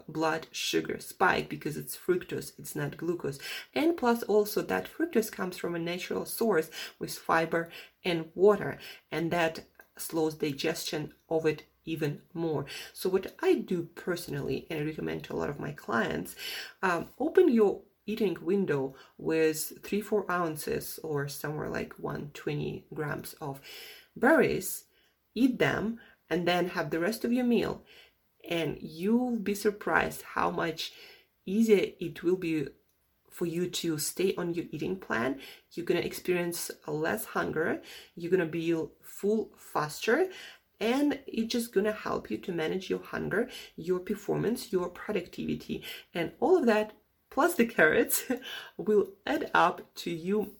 blood 0.09 0.47
sugar 0.50 0.99
spike 0.99 1.49
because 1.49 1.76
it's 1.76 1.97
fructose, 1.97 2.52
it's 2.59 2.75
not 2.75 2.97
glucose. 2.97 3.38
And 3.75 3.97
plus, 3.97 4.23
also, 4.23 4.62
that 4.62 4.88
fructose 4.90 5.31
comes 5.31 5.59
from 5.59 5.75
a 5.75 5.78
natural 5.78 6.25
source 6.25 6.71
with 6.99 7.12
fiber 7.14 7.69
and 8.05 8.31
water, 8.35 8.78
and 9.12 9.31
that 9.31 9.64
slows 9.99 10.35
digestion 10.35 11.12
of 11.28 11.45
it 11.47 11.64
even 11.87 12.21
more. 12.35 12.66
So 12.93 13.09
what 13.09 13.35
I 13.40 13.55
do 13.55 13.88
personally, 13.95 14.66
and 14.69 14.81
I 14.81 14.83
recommend 14.83 15.25
to 15.25 15.33
a 15.33 15.37
lot 15.37 15.50
of 15.50 15.61
my 15.61 15.73
clients, 15.73 16.37
um, 16.83 17.09
open 17.19 17.49
your 17.49 17.83
eating 18.07 18.37
window 18.40 18.95
with 19.19 19.83
three, 19.83 20.00
four 20.00 20.31
ounces 20.31 21.00
or 21.02 21.26
somewhere 21.28 21.69
like 21.69 21.95
120 21.99 22.87
grams 22.95 23.35
of 23.40 23.61
berries, 24.14 24.85
eat 25.35 25.59
them, 25.59 25.99
and 26.31 26.47
then 26.47 26.69
have 26.71 26.90
the 26.90 27.00
rest 27.00 27.25
of 27.25 27.33
your 27.33 27.45
meal. 27.45 27.83
And 28.49 28.78
you'll 28.81 29.37
be 29.37 29.55
surprised 29.55 30.23
how 30.23 30.50
much 30.50 30.93
easier 31.45 31.93
it 32.00 32.23
will 32.23 32.37
be 32.37 32.69
for 33.31 33.45
you 33.45 33.69
to 33.69 33.99
stay 33.99 34.35
on 34.37 34.55
your 34.55 34.64
eating 34.71 34.97
plan. 34.97 35.38
You're 35.73 35.85
gonna 35.85 36.00
experience 36.00 36.71
less 36.87 37.26
hunger, 37.26 37.83
you're 38.14 38.31
gonna 38.31 38.47
be 38.47 38.75
full 39.02 39.50
faster, 39.59 40.31
and 40.80 41.18
it's 41.26 41.52
just 41.52 41.73
gonna 41.73 41.92
help 41.92 42.30
you 42.30 42.38
to 42.38 42.52
manage 42.52 42.90
your 42.90 43.00
hunger, 43.00 43.49
your 43.76 44.00
performance, 44.00 44.73
your 44.73 44.88
productivity, 44.88 45.83
and 46.14 46.33
all 46.40 46.56
of 46.56 46.66
that 46.66 46.92
plus 47.30 47.54
the 47.54 47.66
carrots 47.66 48.25
will 48.76 49.09
add 49.26 49.50
up 49.54 49.95
to 49.95 50.11
you 50.11 50.52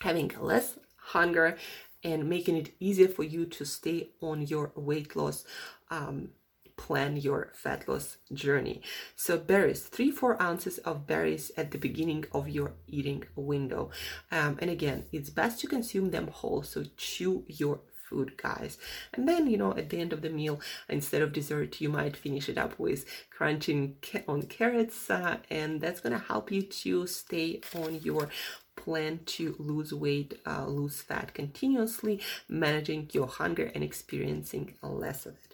having 0.00 0.30
less 0.40 0.78
hunger 0.96 1.56
and 2.04 2.28
making 2.28 2.56
it 2.56 2.72
easier 2.78 3.08
for 3.08 3.24
you 3.24 3.44
to 3.44 3.64
stay 3.64 4.10
on 4.20 4.42
your 4.42 4.72
weight 4.76 5.16
loss 5.16 5.44
um, 5.90 6.30
plan 6.78 7.16
your 7.16 7.50
fat 7.54 7.86
loss 7.88 8.16
journey. 8.32 8.80
So 9.16 9.36
berries, 9.36 9.82
three, 9.82 10.10
four 10.10 10.40
ounces 10.40 10.78
of 10.78 11.06
berries 11.06 11.50
at 11.56 11.72
the 11.72 11.78
beginning 11.78 12.24
of 12.32 12.48
your 12.48 12.72
eating 12.86 13.24
window. 13.34 13.90
Um, 14.30 14.58
and 14.60 14.70
again, 14.70 15.04
it's 15.12 15.28
best 15.28 15.60
to 15.60 15.66
consume 15.66 16.10
them 16.10 16.28
whole. 16.28 16.62
So 16.62 16.84
chew 16.96 17.44
your 17.48 17.80
food 18.08 18.36
guys 18.36 18.78
and 19.12 19.28
then 19.28 19.46
you 19.46 19.56
know 19.56 19.72
at 19.76 19.90
the 19.90 20.00
end 20.00 20.12
of 20.12 20.22
the 20.22 20.30
meal 20.30 20.60
instead 20.88 21.22
of 21.22 21.32
dessert 21.32 21.80
you 21.80 21.88
might 21.88 22.16
finish 22.16 22.48
it 22.48 22.58
up 22.58 22.78
with 22.78 23.04
crunching 23.30 23.96
on 24.26 24.42
carrots 24.42 25.10
uh, 25.10 25.36
and 25.50 25.80
that's 25.80 26.00
to 26.00 26.18
help 26.18 26.50
you 26.50 26.62
to 26.62 27.06
stay 27.06 27.60
on 27.74 28.00
your 28.00 28.28
plan 28.76 29.20
to 29.26 29.56
lose 29.58 29.92
weight, 29.92 30.40
uh, 30.46 30.64
lose 30.66 31.02
fat 31.02 31.34
continuously, 31.34 32.20
managing 32.48 33.10
your 33.12 33.26
hunger 33.26 33.70
and 33.74 33.82
experiencing 33.82 34.74
less 34.82 35.26
of 35.26 35.34
it. 35.34 35.47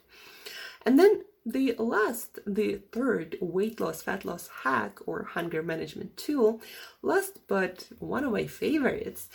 And 0.84 0.98
then 0.98 1.24
the 1.46 1.74
last, 1.78 2.38
the 2.46 2.80
third 2.92 3.36
weight 3.40 3.78
loss, 3.80 4.02
fat 4.02 4.24
loss 4.24 4.48
hack 4.62 4.98
or 5.06 5.24
hunger 5.24 5.62
management 5.62 6.16
tool, 6.16 6.60
last 7.02 7.40
but 7.46 7.88
one 7.98 8.24
of 8.24 8.32
my 8.32 8.46
favorites, 8.46 9.28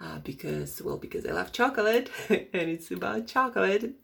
uh, 0.00 0.18
because, 0.20 0.80
well, 0.82 0.98
because 0.98 1.26
I 1.26 1.32
love 1.32 1.52
chocolate 1.52 2.10
and 2.28 2.48
it's 2.52 2.90
about 2.90 3.26
chocolate. 3.26 3.94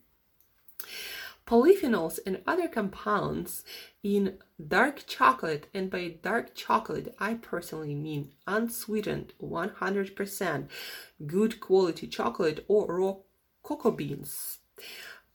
Polyphenols 1.46 2.18
and 2.26 2.40
other 2.46 2.68
compounds 2.68 3.64
in 4.02 4.38
dark 4.66 5.04
chocolate, 5.06 5.66
and 5.74 5.90
by 5.90 6.16
dark 6.22 6.54
chocolate, 6.54 7.14
I 7.20 7.34
personally 7.34 7.94
mean 7.94 8.32
unsweetened, 8.46 9.34
100% 9.42 10.68
good 11.26 11.60
quality 11.60 12.06
chocolate 12.06 12.64
or 12.66 12.86
raw 12.98 13.16
cocoa 13.62 13.90
beans 13.90 14.58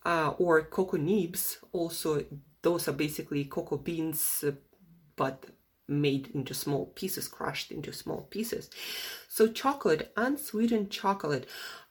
uh, 0.09 0.33
or 0.39 0.63
cocoa 0.63 0.97
nibs. 0.97 1.59
Also, 1.71 2.25
those 2.63 2.87
are 2.87 2.93
basically 3.05 3.45
cocoa 3.45 3.77
beans, 3.77 4.43
uh, 4.45 4.53
but 5.15 5.45
made 5.87 6.29
into 6.33 6.53
small 6.53 6.87
pieces, 6.87 7.27
crushed 7.27 7.71
into 7.71 7.93
small 7.93 8.21
pieces. 8.31 8.71
So, 9.27 9.47
chocolate, 9.47 10.11
unsweetened 10.17 10.89
chocolate, 10.89 11.47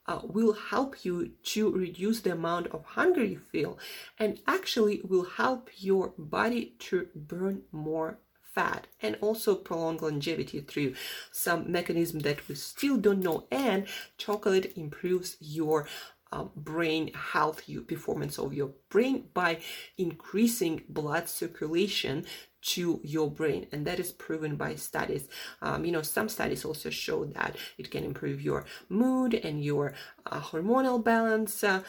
uh, 0.06 0.20
will 0.24 0.54
help 0.54 1.04
you 1.04 1.32
to 1.42 1.70
reduce 1.70 2.20
the 2.20 2.32
amount 2.32 2.66
of 2.68 2.84
hunger 2.84 3.24
you 3.24 3.38
feel 3.38 3.78
and 4.18 4.40
actually 4.46 5.00
will 5.04 5.26
help 5.42 5.68
your 5.76 6.14
body 6.16 6.74
to 6.78 7.06
burn 7.14 7.62
more 7.72 8.18
fat 8.54 8.86
and 9.02 9.16
also 9.20 9.54
prolong 9.54 9.98
longevity 9.98 10.60
through 10.60 10.94
some 11.30 11.70
mechanism 11.70 12.20
that 12.20 12.48
we 12.48 12.54
still 12.54 12.96
don't 12.96 13.22
know 13.22 13.46
and 13.52 13.86
chocolate 14.16 14.72
improves 14.76 15.36
your 15.40 15.86
um, 16.32 16.50
brain 16.56 17.12
health, 17.14 17.68
your 17.68 17.82
performance 17.82 18.38
of 18.38 18.52
your 18.52 18.70
brain 18.88 19.28
by 19.34 19.60
increasing 19.96 20.82
blood 20.88 21.28
circulation 21.28 22.24
to 22.60 23.00
your 23.02 23.30
brain. 23.30 23.66
And 23.72 23.86
that 23.86 24.00
is 24.00 24.12
proven 24.12 24.56
by 24.56 24.74
studies. 24.74 25.28
Um, 25.62 25.84
you 25.84 25.92
know 25.92 26.02
some 26.02 26.28
studies 26.28 26.64
also 26.64 26.90
show 26.90 27.24
that 27.24 27.56
it 27.78 27.90
can 27.90 28.04
improve 28.04 28.42
your 28.42 28.66
mood 28.88 29.34
and 29.34 29.62
your 29.64 29.94
uh, 30.26 30.40
hormonal 30.40 31.02
balance. 31.02 31.62
Uh, 31.64 31.82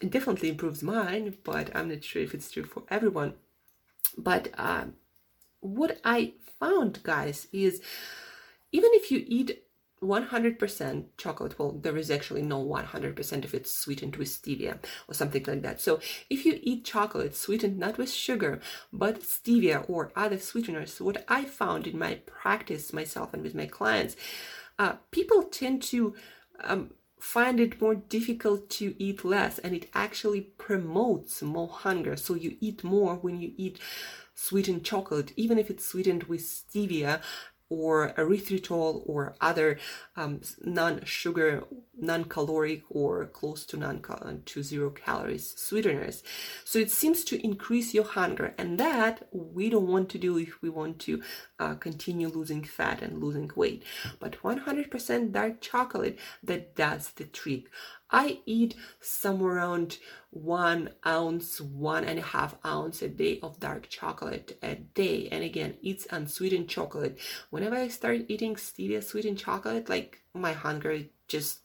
it 0.00 0.10
definitely 0.10 0.48
improves 0.48 0.82
mine 0.82 1.36
but 1.44 1.74
i'm 1.74 1.88
not 1.88 2.02
sure 2.02 2.20
if 2.20 2.34
it's 2.34 2.50
true 2.50 2.64
for 2.64 2.82
everyone. 2.90 3.34
But 4.18 4.48
uh, 4.56 4.86
what 5.60 6.00
i 6.04 6.34
found 6.60 7.02
guys 7.02 7.48
is 7.52 7.80
even 8.72 8.90
if 8.94 9.10
you 9.10 9.24
eat 9.26 9.63
100% 10.04 11.04
chocolate. 11.16 11.58
Well 11.58 11.72
there 11.72 11.96
is 11.96 12.10
actually 12.10 12.42
no 12.42 12.64
100% 12.64 13.44
if 13.44 13.54
it's 13.54 13.72
sweetened 13.72 14.16
with 14.16 14.28
stevia 14.28 14.78
or 15.08 15.14
something 15.14 15.44
like 15.44 15.62
that. 15.62 15.80
So 15.80 16.00
if 16.30 16.44
you 16.44 16.58
eat 16.62 16.84
chocolate 16.84 17.34
sweetened 17.34 17.78
not 17.78 17.98
with 17.98 18.10
sugar 18.10 18.60
but 18.92 19.20
stevia 19.20 19.88
or 19.88 20.12
other 20.16 20.38
sweeteners 20.38 21.00
what 21.00 21.24
i 21.28 21.44
found 21.44 21.86
in 21.86 21.98
my 21.98 22.14
practice 22.26 22.92
myself 22.92 23.32
and 23.32 23.42
with 23.42 23.54
my 23.54 23.66
clients 23.66 24.16
uh, 24.78 24.94
people 25.10 25.42
tend 25.44 25.82
to 25.82 26.14
um, 26.62 26.90
find 27.24 27.58
it 27.58 27.80
more 27.80 27.94
difficult 27.94 28.68
to 28.68 28.94
eat 29.02 29.24
less 29.24 29.58
and 29.58 29.74
it 29.74 29.88
actually 29.94 30.42
promotes 30.42 31.42
more 31.42 31.68
hunger. 31.68 32.16
So 32.16 32.34
you 32.34 32.56
eat 32.60 32.84
more 32.84 33.14
when 33.16 33.40
you 33.40 33.52
eat 33.56 33.78
sweetened 34.34 34.84
chocolate 34.84 35.32
even 35.36 35.58
if 35.58 35.70
it's 35.70 35.86
sweetened 35.86 36.24
with 36.24 36.40
stevia 36.40 37.22
or 37.68 38.12
erythritol 38.16 39.02
or 39.06 39.34
other 39.40 39.78
um, 40.16 40.40
non-sugar, 40.62 41.64
non-caloric 41.98 42.82
or 42.90 43.26
close 43.26 43.64
to 43.66 43.76
non 43.76 44.02
to 44.44 44.62
zero 44.62 44.90
calories 44.90 45.54
sweeteners. 45.56 46.22
So 46.64 46.78
it 46.78 46.90
seems 46.90 47.24
to 47.24 47.42
increase 47.44 47.94
your 47.94 48.04
hunger, 48.04 48.54
and 48.58 48.78
that 48.78 49.26
we 49.32 49.70
don't 49.70 49.88
want 49.88 50.08
to 50.10 50.18
do 50.18 50.36
if 50.38 50.60
we 50.62 50.68
want 50.68 50.98
to 51.00 51.22
uh, 51.58 51.74
continue 51.74 52.28
losing 52.28 52.64
fat 52.64 53.02
and 53.02 53.22
losing 53.22 53.50
weight. 53.56 53.82
But 54.20 54.42
100% 54.42 55.32
dark 55.32 55.60
chocolate 55.60 56.18
that 56.42 56.76
does 56.76 57.10
the 57.10 57.24
trick. 57.24 57.64
I 58.14 58.38
eat 58.46 58.76
somewhere 59.00 59.56
around 59.56 59.98
one 60.30 60.90
ounce, 61.04 61.60
one 61.60 62.04
and 62.04 62.20
a 62.20 62.22
half 62.22 62.54
ounce 62.64 63.02
a 63.02 63.08
day 63.08 63.40
of 63.42 63.58
dark 63.58 63.88
chocolate 63.88 64.56
a 64.62 64.76
day. 64.76 65.28
And 65.32 65.42
again, 65.42 65.74
it's 65.82 66.06
unsweetened 66.10 66.68
chocolate. 66.68 67.18
Whenever 67.50 67.74
I 67.74 67.88
start 67.88 68.26
eating 68.28 68.54
stevia 68.54 69.02
sweetened 69.02 69.38
chocolate, 69.38 69.88
like 69.88 70.22
my 70.32 70.52
hunger 70.52 71.00
just 71.26 71.58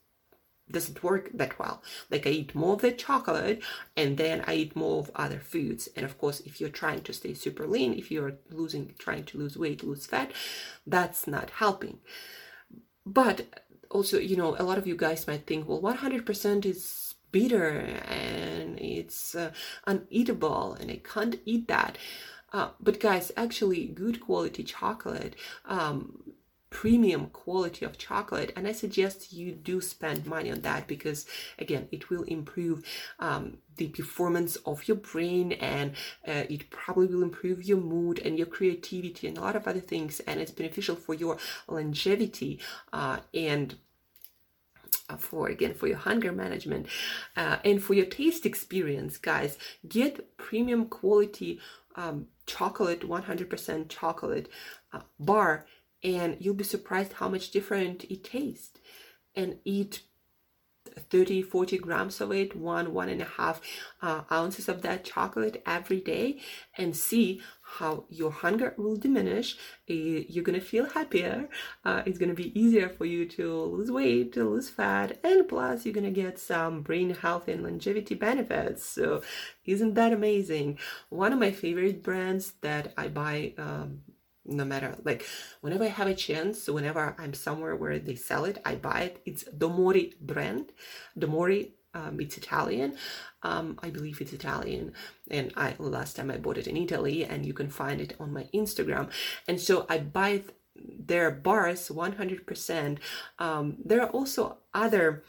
doesn't 0.71 1.03
work 1.03 1.29
that 1.35 1.59
well. 1.59 1.83
Like 2.09 2.25
I 2.25 2.31
eat 2.31 2.55
more 2.55 2.73
of 2.73 2.81
the 2.81 2.93
chocolate 2.93 3.61
and 3.95 4.17
then 4.17 4.43
I 4.47 4.55
eat 4.55 4.75
more 4.75 5.01
of 5.01 5.11
other 5.13 5.39
foods. 5.39 5.87
And 5.95 6.03
of 6.03 6.17
course, 6.17 6.39
if 6.39 6.59
you're 6.59 6.69
trying 6.69 7.01
to 7.03 7.13
stay 7.13 7.35
super 7.35 7.67
lean, 7.67 7.93
if 7.93 8.09
you're 8.09 8.37
losing, 8.49 8.95
trying 8.97 9.25
to 9.25 9.37
lose 9.37 9.55
weight, 9.55 9.83
lose 9.83 10.07
fat, 10.07 10.31
that's 10.87 11.27
not 11.27 11.51
helping. 11.51 11.99
But 13.05 13.45
also, 13.89 14.19
you 14.19 14.35
know, 14.35 14.55
a 14.59 14.63
lot 14.63 14.77
of 14.77 14.87
you 14.87 14.95
guys 14.95 15.27
might 15.27 15.47
think, 15.47 15.67
well, 15.67 15.81
100% 15.81 16.65
is 16.65 17.15
bitter 17.31 17.69
and 18.07 18.79
it's 18.79 19.35
uh, 19.35 19.51
uneatable 19.87 20.79
and 20.79 20.91
I 20.91 21.01
can't 21.03 21.39
eat 21.45 21.67
that. 21.67 21.97
Uh, 22.51 22.69
but 22.79 22.99
guys, 22.99 23.31
actually, 23.37 23.85
good 23.85 24.19
quality 24.19 24.63
chocolate, 24.63 25.35
um, 25.65 26.23
premium 26.69 27.27
quality 27.27 27.85
of 27.85 27.97
chocolate, 27.97 28.53
and 28.55 28.67
I 28.67 28.71
suggest 28.71 29.33
you 29.33 29.51
do 29.51 29.81
spend 29.81 30.25
money 30.25 30.51
on 30.51 30.61
that 30.61 30.87
because, 30.87 31.25
again, 31.57 31.87
it 31.91 32.09
will 32.09 32.23
improve 32.23 32.83
um, 33.19 33.57
the 33.77 33.87
performance 33.87 34.55
of 34.57 34.87
your 34.87 34.97
brain 34.97 35.53
and 35.53 35.91
uh, 36.27 36.43
it 36.49 36.69
probably 36.69 37.07
will 37.07 37.23
improve 37.23 37.63
your 37.63 37.79
mood 37.79 38.19
and 38.19 38.37
your 38.37 38.47
creativity 38.47 39.27
and 39.27 39.37
a 39.37 39.41
lot 39.41 39.55
of 39.55 39.67
other 39.67 39.79
things, 39.79 40.19
and 40.21 40.39
it's 40.39 40.51
beneficial 40.51 40.95
for 40.95 41.13
your 41.13 41.37
longevity 41.67 42.59
uh, 42.93 43.19
and 43.33 43.75
uh, 45.09 45.17
for 45.17 45.47
again 45.47 45.73
for 45.73 45.87
your 45.87 45.97
hunger 45.97 46.31
management 46.31 46.85
uh, 47.35 47.57
and 47.65 47.83
for 47.83 47.93
your 47.95 48.05
taste 48.05 48.45
experience 48.45 49.17
guys. 49.17 49.57
Get 49.87 50.37
premium 50.37 50.85
quality 50.85 51.59
um, 51.95 52.27
chocolate 52.45 53.01
100% 53.01 53.89
chocolate 53.89 54.49
uh, 54.93 55.01
bar 55.19 55.65
and 56.03 56.37
you'll 56.39 56.53
be 56.53 56.63
surprised 56.63 57.13
how 57.13 57.29
much 57.29 57.51
different 57.51 58.05
it 58.05 58.23
tastes. 58.23 58.79
And 59.35 59.59
eat 59.63 60.01
30 61.09 61.41
40 61.41 61.77
grams 61.77 62.19
of 62.21 62.31
it 62.31 62.55
one 62.55 62.93
one 62.93 63.09
and 63.09 63.21
a 63.21 63.25
half 63.25 63.61
uh, 64.01 64.21
ounces 64.31 64.67
of 64.67 64.81
that 64.81 65.03
chocolate 65.03 65.61
every 65.65 65.99
day 65.99 66.39
and 66.77 66.95
see 66.95 67.41
how 67.61 68.05
your 68.09 68.31
hunger 68.31 68.73
will 68.77 68.95
diminish. 68.95 69.57
You're 69.87 70.43
gonna 70.43 70.61
feel 70.61 70.85
happier. 70.89 71.49
Uh, 71.85 72.01
it's 72.05 72.17
gonna 72.17 72.33
be 72.33 72.59
easier 72.59 72.89
for 72.89 73.05
you 73.05 73.25
to 73.27 73.61
lose 73.63 73.91
weight 73.91 74.33
to 74.33 74.49
lose 74.49 74.69
fat 74.69 75.19
and 75.23 75.47
plus 75.47 75.85
you're 75.85 75.93
gonna 75.93 76.11
get 76.11 76.39
some 76.39 76.81
brain 76.81 77.11
health 77.11 77.47
and 77.47 77.63
longevity 77.63 78.15
benefits. 78.15 78.83
So 78.85 79.21
isn't 79.65 79.93
that 79.93 80.13
amazing? 80.13 80.79
One 81.09 81.33
of 81.33 81.39
my 81.39 81.51
favorite 81.51 82.01
brands 82.03 82.53
that 82.61 82.93
i 82.97 83.07
buy 83.07 83.53
um, 83.57 84.01
no 84.49 84.65
matter 84.65 84.95
like 85.03 85.25
whenever 85.61 85.83
I 85.83 85.87
have 85.87 86.07
a 86.07 86.15
chance, 86.15 86.67
whenever 86.67 87.15
I'm 87.17 87.33
somewhere 87.33 87.75
where 87.75 87.99
they 87.99 88.15
sell 88.15 88.45
it, 88.45 88.61
I 88.65 88.75
buy 88.75 89.01
it. 89.01 89.21
It's 89.25 89.43
Domori 89.45 90.19
brand. 90.19 90.71
Domori, 91.17 91.71
um, 91.93 92.19
it's 92.19 92.37
Italian. 92.37 92.97
Um, 93.43 93.79
I 93.81 93.89
believe 93.89 94.19
it's 94.21 94.33
Italian, 94.33 94.93
and 95.31 95.53
I 95.55 95.75
last 95.79 96.15
time 96.15 96.29
I 96.31 96.37
bought 96.37 96.57
it 96.57 96.67
in 96.67 96.77
Italy, 96.77 97.23
and 97.23 97.45
you 97.45 97.53
can 97.53 97.69
find 97.69 98.01
it 98.01 98.15
on 98.19 98.33
my 98.33 98.49
Instagram. 98.53 99.09
And 99.47 99.59
so 99.59 99.85
I 99.89 99.99
buy 99.99 100.43
their 100.75 101.31
bars 101.31 101.89
100%. 101.89 102.97
Um, 103.37 103.77
there 103.83 104.01
are 104.01 104.09
also 104.09 104.57
other 104.73 105.23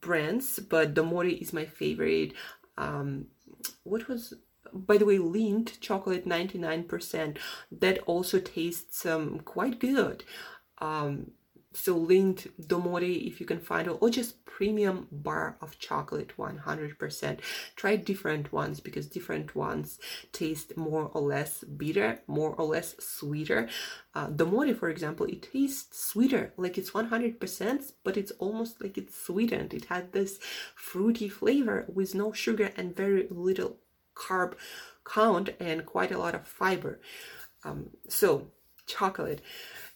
brands, 0.00 0.58
but 0.58 0.94
Domori 0.94 1.40
is 1.40 1.52
my 1.52 1.64
favorite. 1.64 2.34
Um, 2.76 3.26
what 3.84 4.08
was 4.08 4.34
by 4.74 4.98
the 4.98 5.06
way, 5.06 5.18
Lindt 5.18 5.80
chocolate 5.80 6.26
99%. 6.26 7.38
That 7.70 7.98
also 8.06 8.40
tastes 8.40 9.06
um, 9.06 9.40
quite 9.40 9.78
good. 9.78 10.24
Um, 10.78 11.30
so 11.72 11.98
Lindt 11.98 12.48
Domori, 12.60 13.26
if 13.26 13.40
you 13.40 13.46
can 13.46 13.60
find 13.60 13.88
it, 13.88 13.98
or 14.00 14.10
just 14.10 14.44
premium 14.44 15.08
bar 15.10 15.56
of 15.60 15.78
chocolate 15.80 16.32
100%. 16.38 17.40
Try 17.74 17.96
different 17.96 18.52
ones 18.52 18.78
because 18.78 19.08
different 19.08 19.56
ones 19.56 19.98
taste 20.32 20.76
more 20.76 21.10
or 21.12 21.22
less 21.22 21.64
bitter, 21.64 22.20
more 22.28 22.54
or 22.54 22.66
less 22.66 22.94
sweeter. 23.00 23.68
Uh, 24.14 24.28
Domori, 24.28 24.78
for 24.78 24.88
example, 24.88 25.26
it 25.26 25.48
tastes 25.52 25.98
sweeter, 25.98 26.52
like 26.56 26.78
it's 26.78 26.92
100%, 26.92 27.92
but 28.04 28.16
it's 28.16 28.30
almost 28.38 28.80
like 28.80 28.96
it's 28.96 29.20
sweetened. 29.20 29.74
It 29.74 29.86
had 29.86 30.12
this 30.12 30.38
fruity 30.76 31.28
flavor 31.28 31.84
with 31.92 32.14
no 32.14 32.32
sugar 32.32 32.70
and 32.76 32.94
very 32.94 33.26
little 33.30 33.78
carb 34.14 34.54
count 35.04 35.50
and 35.60 35.86
quite 35.86 36.12
a 36.12 36.18
lot 36.18 36.34
of 36.34 36.46
fiber. 36.46 37.00
Um, 37.64 37.90
so, 38.08 38.48
chocolate. 38.86 39.40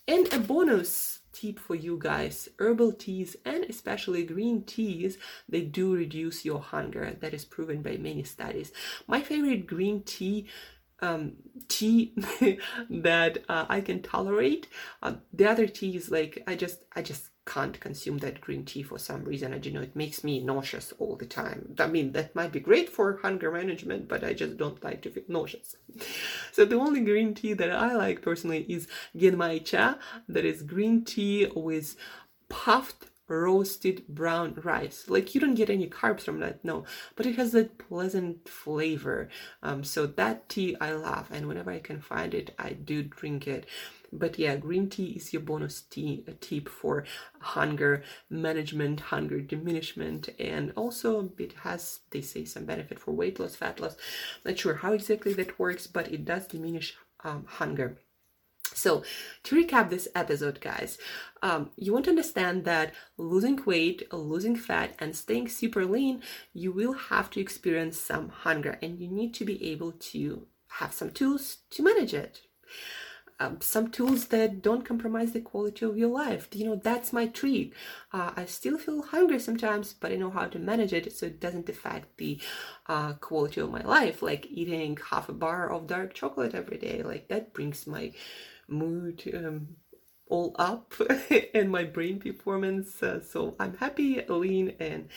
And 0.07 0.33
a 0.33 0.39
bonus 0.39 1.21
tip 1.33 1.59
for 1.59 1.75
you 1.75 1.99
guys 2.01 2.49
herbal 2.59 2.93
teas 2.93 3.37
and 3.45 3.65
especially 3.65 4.25
green 4.25 4.63
teas 4.63 5.19
they 5.49 5.61
do 5.61 5.95
reduce 5.95 6.45
your 6.45 6.59
hunger 6.59 7.17
that 7.21 7.35
is 7.35 7.45
proven 7.45 7.83
by 7.83 7.97
many 7.99 8.25
studies 8.25 8.73
my 9.07 9.21
favorite 9.21 9.67
green 9.67 10.03
tea 10.03 10.47
um, 11.01 11.35
tea 11.69 12.13
that 12.91 13.39
uh, 13.49 13.67
I 13.69 13.81
can 13.81 14.03
tolerate. 14.03 14.69
Uh, 15.03 15.15
the 15.33 15.47
other 15.49 15.67
tea 15.67 15.97
is 15.97 16.11
like 16.11 16.43
I 16.47 16.55
just, 16.55 16.85
I 16.95 17.03
just 17.03 17.31
can't 17.49 17.81
consume 17.81 18.19
that 18.19 18.43
green 18.43 18.65
tea 18.65 18.83
for 18.83 18.99
some 18.99 19.25
reason. 19.25 19.55
I 19.55 19.59
don't 19.59 19.73
know 19.73 19.81
it 19.81 19.97
makes 19.97 20.23
me 20.23 20.39
nauseous 20.41 20.93
all 20.99 21.17
the 21.17 21.27
time. 21.27 21.75
I 21.79 21.87
mean, 21.87 22.13
that 22.13 22.35
might 22.35 22.53
be 22.53 22.61
great 22.61 22.91
for 22.91 23.19
hunger 23.23 23.51
management, 23.51 24.07
but 24.07 24.23
I 24.23 24.35
just 24.35 24.59
don't 24.59 24.85
like 24.85 25.01
to 25.03 25.11
feel 25.11 25.25
nauseous. 25.29 25.75
So 26.53 26.65
the 26.65 26.77
only 26.77 27.01
green 27.01 27.35
tea 27.35 27.55
that 27.55 27.71
I 27.71 27.95
like 27.95 28.21
personally 28.21 28.67
is 28.69 28.87
Genmai 29.17 29.65
Cha, 29.65 29.99
that 30.29 30.45
is 30.45 30.63
green 30.63 31.05
tea 31.05 31.51
with 31.55 31.97
puffed 32.51 33.07
roasted 33.29 34.07
brown 34.09 34.55
rice. 34.65 35.05
Like 35.09 35.35
you 35.35 35.41
don't 35.41 35.55
get 35.55 35.71
any 35.71 35.87
carbs 35.87 36.23
from 36.23 36.41
that, 36.41 36.65
no, 36.65 36.85
but 37.15 37.27
it 37.27 37.37
has 37.37 37.53
that 37.53 37.79
pleasant 37.79 38.49
flavor. 38.49 39.29
Um, 39.63 39.85
so 39.85 40.07
that 40.07 40.49
tea 40.49 40.77
I 40.81 40.93
love, 40.93 41.29
and 41.31 41.47
whenever 41.47 41.71
I 41.71 41.79
can 41.79 42.01
find 42.01 42.35
it, 42.35 42.55
I 42.59 42.71
do 42.71 43.03
drink 43.03 43.47
it. 43.47 43.67
But 44.13 44.39
yeah, 44.39 44.57
green 44.57 44.89
tea 44.89 45.13
is 45.17 45.33
your 45.33 45.43
bonus 45.43 45.83
tea 45.83 46.25
tip 46.41 46.69
for 46.69 47.05
hunger 47.41 48.03
management, 48.31 49.01
hunger 49.01 49.41
diminishment, 49.41 50.29
and 50.39 50.73
also 50.77 51.31
it 51.39 51.53
has 51.65 52.01
they 52.11 52.23
say 52.23 52.45
some 52.45 52.65
benefit 52.65 52.99
for 52.99 53.13
weight 53.13 53.39
loss, 53.39 53.57
fat 53.57 53.81
loss. 53.81 53.97
Not 54.45 54.59
sure 54.59 54.75
how 54.75 54.93
exactly 54.93 55.35
that 55.35 55.59
works, 55.59 55.87
but 55.87 56.13
it 56.13 56.25
does 56.25 56.47
diminish 56.47 56.97
um, 57.25 57.45
hunger. 57.47 57.99
So, 58.75 59.03
to 59.45 59.57
recap 59.57 59.91
this 59.91 60.09
episode, 60.15 60.61
guys, 60.61 60.99
um, 61.43 61.71
you 61.77 61.93
want 61.93 62.05
to 62.05 62.11
understand 62.11 62.65
that 62.65 62.93
losing 63.17 63.65
weight, 63.65 64.07
losing 64.13 64.57
fat, 64.57 64.95
and 64.99 65.17
staying 65.17 65.49
super 65.49 65.85
lean, 65.85 66.23
you 66.53 66.71
will 66.71 66.93
have 66.93 67.31
to 67.31 67.41
experience 67.41 67.99
some 67.99 68.29
hunger, 68.29 68.79
and 68.83 69.01
you 69.01 69.09
need 69.09 69.35
to 69.35 69.45
be 69.45 69.71
able 69.71 69.93
to 69.93 70.47
have 70.79 70.93
some 70.93 71.11
tools 71.11 71.59
to 71.71 71.83
manage 71.83 72.15
it 72.15 72.43
um, 73.41 73.61
some 73.61 73.91
tools 73.91 74.27
that 74.27 74.63
don't 74.63 74.85
compromise 74.85 75.33
the 75.33 75.41
quality 75.41 75.85
of 75.85 75.97
your 75.97 76.09
life. 76.09 76.49
You 76.53 76.65
know, 76.67 76.77
that's 76.77 77.13
my 77.13 77.27
trick. 77.27 77.73
Uh, 78.13 78.33
I 78.37 78.47
still 78.47 78.79
feel 78.79 79.03
hungry 79.03 79.39
sometimes, 79.39 79.93
but 79.93 80.11
I 80.13 80.17
know 80.17 80.31
how 80.31 80.47
to 80.47 80.59
manage 80.59 80.93
it 80.93 81.13
so 81.13 81.27
it 81.27 81.41
doesn't 81.41 81.69
affect 81.69 82.17
the 82.19 82.41
uh, 82.87 83.13
quality 83.15 83.61
of 83.61 83.71
my 83.71 83.83
life. 83.83 84.23
Like 84.23 84.47
eating 84.51 84.99
half 85.11 85.29
a 85.29 85.33
bar 85.33 85.71
of 85.71 85.87
dark 85.87 86.15
chocolate 86.15 86.55
every 86.55 86.79
day, 86.79 87.03
like 87.03 87.29
that 87.29 87.53
brings 87.55 87.87
my 87.87 88.13
mood 88.67 89.23
um, 89.35 89.69
all 90.29 90.55
up 90.59 90.93
and 91.55 91.71
my 91.71 91.85
brain 91.85 92.19
performance. 92.19 93.03
Uh, 93.03 93.21
so 93.21 93.55
I'm 93.61 93.77
happy, 93.77 94.23
lean, 94.29 94.75
and 94.81 95.09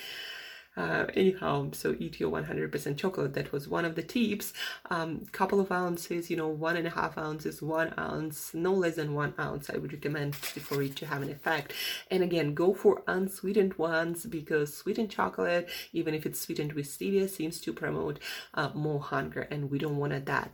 uh, 0.77 1.05
anyhow, 1.15 1.69
so 1.73 1.95
eat 1.99 2.19
your 2.19 2.31
100% 2.31 2.97
chocolate. 2.97 3.33
That 3.33 3.51
was 3.51 3.67
one 3.67 3.83
of 3.83 3.95
the 3.95 4.03
tips. 4.03 4.53
Um, 4.89 5.25
couple 5.31 5.59
of 5.59 5.71
ounces, 5.71 6.29
you 6.29 6.37
know, 6.37 6.47
one 6.47 6.77
and 6.77 6.87
a 6.87 6.91
half 6.91 7.17
ounces, 7.17 7.61
one 7.61 7.93
ounce, 7.97 8.53
no 8.53 8.73
less 8.73 8.95
than 8.95 9.13
one 9.13 9.33
ounce. 9.37 9.69
I 9.69 9.77
would 9.77 9.91
recommend 9.91 10.35
for 10.35 10.81
it 10.81 10.95
to 10.97 11.05
have 11.05 11.21
an 11.21 11.29
effect. 11.29 11.73
And 12.09 12.23
again, 12.23 12.53
go 12.53 12.73
for 12.73 13.03
unsweetened 13.07 13.73
ones 13.75 14.25
because 14.25 14.75
sweetened 14.75 15.09
chocolate, 15.09 15.69
even 15.91 16.13
if 16.13 16.25
it's 16.25 16.39
sweetened 16.39 16.73
with 16.73 16.87
stevia, 16.87 17.29
seems 17.29 17.59
to 17.61 17.73
promote 17.73 18.19
uh, 18.53 18.69
more 18.73 19.01
hunger, 19.01 19.41
and 19.51 19.69
we 19.69 19.77
don't 19.77 19.97
want 19.97 20.25
that 20.25 20.51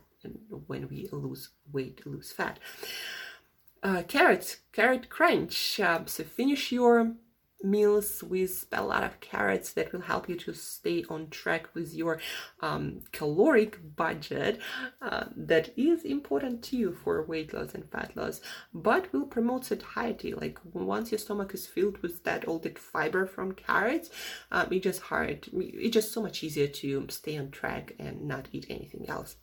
when 0.66 0.88
we 0.88 1.08
lose 1.12 1.50
weight, 1.72 2.04
lose 2.06 2.32
fat. 2.32 2.58
Uh, 3.82 4.02
carrots, 4.02 4.58
carrot 4.72 5.08
crunch. 5.08 5.78
Uh, 5.78 6.00
so 6.06 6.24
finish 6.24 6.72
your 6.72 7.12
meals 7.62 8.22
with 8.22 8.66
a 8.72 8.82
lot 8.82 9.02
of 9.02 9.20
carrots 9.20 9.72
that 9.72 9.92
will 9.92 10.00
help 10.00 10.28
you 10.28 10.36
to 10.36 10.52
stay 10.52 11.04
on 11.08 11.28
track 11.28 11.74
with 11.74 11.92
your 11.94 12.20
um, 12.60 13.00
caloric 13.12 13.96
budget 13.96 14.60
uh, 15.02 15.24
that 15.36 15.70
is 15.76 16.04
important 16.04 16.62
to 16.62 16.76
you 16.76 16.92
for 16.92 17.24
weight 17.24 17.52
loss 17.52 17.74
and 17.74 17.90
fat 17.90 18.16
loss 18.16 18.40
but 18.72 19.12
will 19.12 19.26
promote 19.26 19.64
satiety. 19.64 20.32
Like 20.32 20.58
once 20.72 21.10
your 21.10 21.18
stomach 21.18 21.52
is 21.54 21.66
filled 21.66 21.98
with 21.98 22.22
that 22.24 22.44
all 22.44 22.58
that 22.60 22.78
fiber 22.78 23.26
from 23.26 23.52
carrots 23.52 24.10
um, 24.52 24.72
it 24.72 24.82
just 24.82 25.02
hard 25.02 25.48
it's 25.52 25.94
just 25.94 26.12
so 26.12 26.22
much 26.22 26.44
easier 26.44 26.68
to 26.68 27.06
stay 27.08 27.36
on 27.36 27.50
track 27.50 27.94
and 27.98 28.22
not 28.22 28.48
eat 28.52 28.66
anything 28.68 29.08
else 29.08 29.36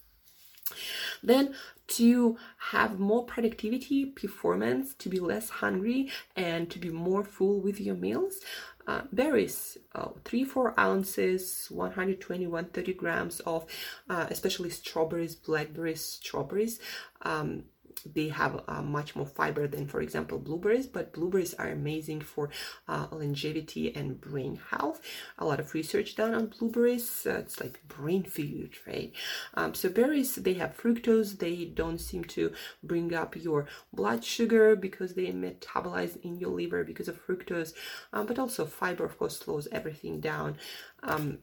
then 1.21 1.53
to 1.87 2.37
have 2.57 2.99
more 2.99 3.23
productivity, 3.25 4.05
performance, 4.05 4.93
to 4.95 5.09
be 5.09 5.19
less 5.19 5.49
hungry, 5.49 6.11
and 6.35 6.69
to 6.71 6.79
be 6.79 6.89
more 6.89 7.23
full 7.23 7.61
with 7.61 7.79
your 7.79 7.95
meals. 7.95 8.39
Uh, 8.87 9.01
berries, 9.11 9.79
uh, 9.95 10.09
3 10.25 10.43
4 10.43 10.79
ounces, 10.79 11.67
120 11.71 12.45
130 12.45 12.93
grams 12.93 13.39
of 13.41 13.65
uh, 14.09 14.27
especially 14.29 14.69
strawberries, 14.69 15.35
blackberries, 15.35 16.03
strawberries. 16.03 16.79
Um, 17.23 17.63
they 18.05 18.29
have 18.29 18.61
uh, 18.67 18.81
much 18.81 19.15
more 19.15 19.25
fiber 19.25 19.67
than 19.67 19.87
for 19.87 20.01
example 20.01 20.37
blueberries 20.37 20.87
but 20.87 21.13
blueberries 21.13 21.53
are 21.55 21.69
amazing 21.69 22.21
for 22.21 22.49
uh, 22.87 23.07
longevity 23.11 23.95
and 23.95 24.19
brain 24.21 24.59
health. 24.69 25.01
A 25.37 25.45
lot 25.45 25.59
of 25.59 25.73
research 25.73 26.15
done 26.15 26.33
on 26.33 26.47
blueberries 26.47 27.25
uh, 27.25 27.39
it's 27.39 27.59
like 27.59 27.79
brain 27.87 28.23
food 28.23 28.71
right? 28.87 29.11
Um, 29.53 29.73
so 29.73 29.89
berries 29.89 30.35
they 30.35 30.53
have 30.53 30.77
fructose. 30.77 31.37
They 31.39 31.65
don't 31.65 31.99
seem 31.99 32.23
to 32.25 32.51
bring 32.83 33.13
up 33.13 33.35
your 33.35 33.67
blood 33.93 34.23
sugar 34.23 34.75
because 34.75 35.13
they 35.13 35.27
metabolize 35.27 36.21
in 36.21 36.37
your 36.37 36.51
liver 36.51 36.83
because 36.83 37.07
of 37.07 37.25
fructose. 37.25 37.73
Um, 38.13 38.25
but 38.25 38.39
also 38.39 38.65
fiber 38.65 39.05
of 39.05 39.17
course 39.17 39.39
slows 39.39 39.67
everything 39.71 40.19
down. 40.19 40.57
Um, 41.03 41.39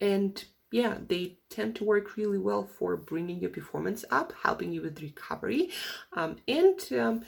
and 0.00 0.44
yeah, 0.70 0.98
they 1.06 1.38
tend 1.48 1.76
to 1.76 1.84
work 1.84 2.16
really 2.16 2.38
well 2.38 2.64
for 2.64 2.96
bringing 2.96 3.40
your 3.40 3.50
performance 3.50 4.04
up, 4.10 4.32
helping 4.42 4.72
you 4.72 4.82
with 4.82 5.00
recovery, 5.00 5.70
um, 6.12 6.36
and 6.48 6.80
um, 6.92 7.24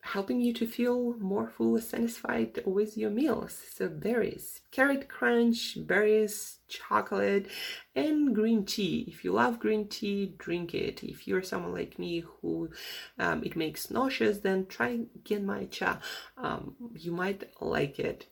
helping 0.00 0.40
you 0.40 0.52
to 0.52 0.66
feel 0.66 1.14
more 1.18 1.48
full 1.48 1.80
satisfied 1.80 2.60
with 2.64 2.96
your 2.96 3.10
meals. 3.10 3.60
So 3.74 3.88
berries, 3.88 4.60
carrot 4.70 5.08
crunch, 5.08 5.78
berries, 5.86 6.58
chocolate, 6.68 7.48
and 7.94 8.34
green 8.34 8.64
tea. 8.64 9.04
If 9.08 9.24
you 9.24 9.32
love 9.32 9.58
green 9.58 9.88
tea, 9.88 10.34
drink 10.38 10.74
it. 10.74 11.02
If 11.02 11.26
you're 11.26 11.42
someone 11.42 11.74
like 11.74 11.98
me 11.98 12.24
who 12.40 12.70
um, 13.18 13.42
it 13.44 13.56
makes 13.56 13.90
nauseous, 13.90 14.38
then 14.38 14.66
try 14.66 15.00
Genmai 15.22 15.70
Cha. 15.70 16.00
Um, 16.36 16.74
you 16.94 17.12
might 17.12 17.50
like 17.60 17.98
it. 17.98 18.26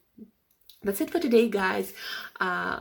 That's 0.83 1.01
it 1.01 1.11
for 1.11 1.19
today, 1.19 1.49
guys. 1.49 1.95
Uh, 2.39 2.81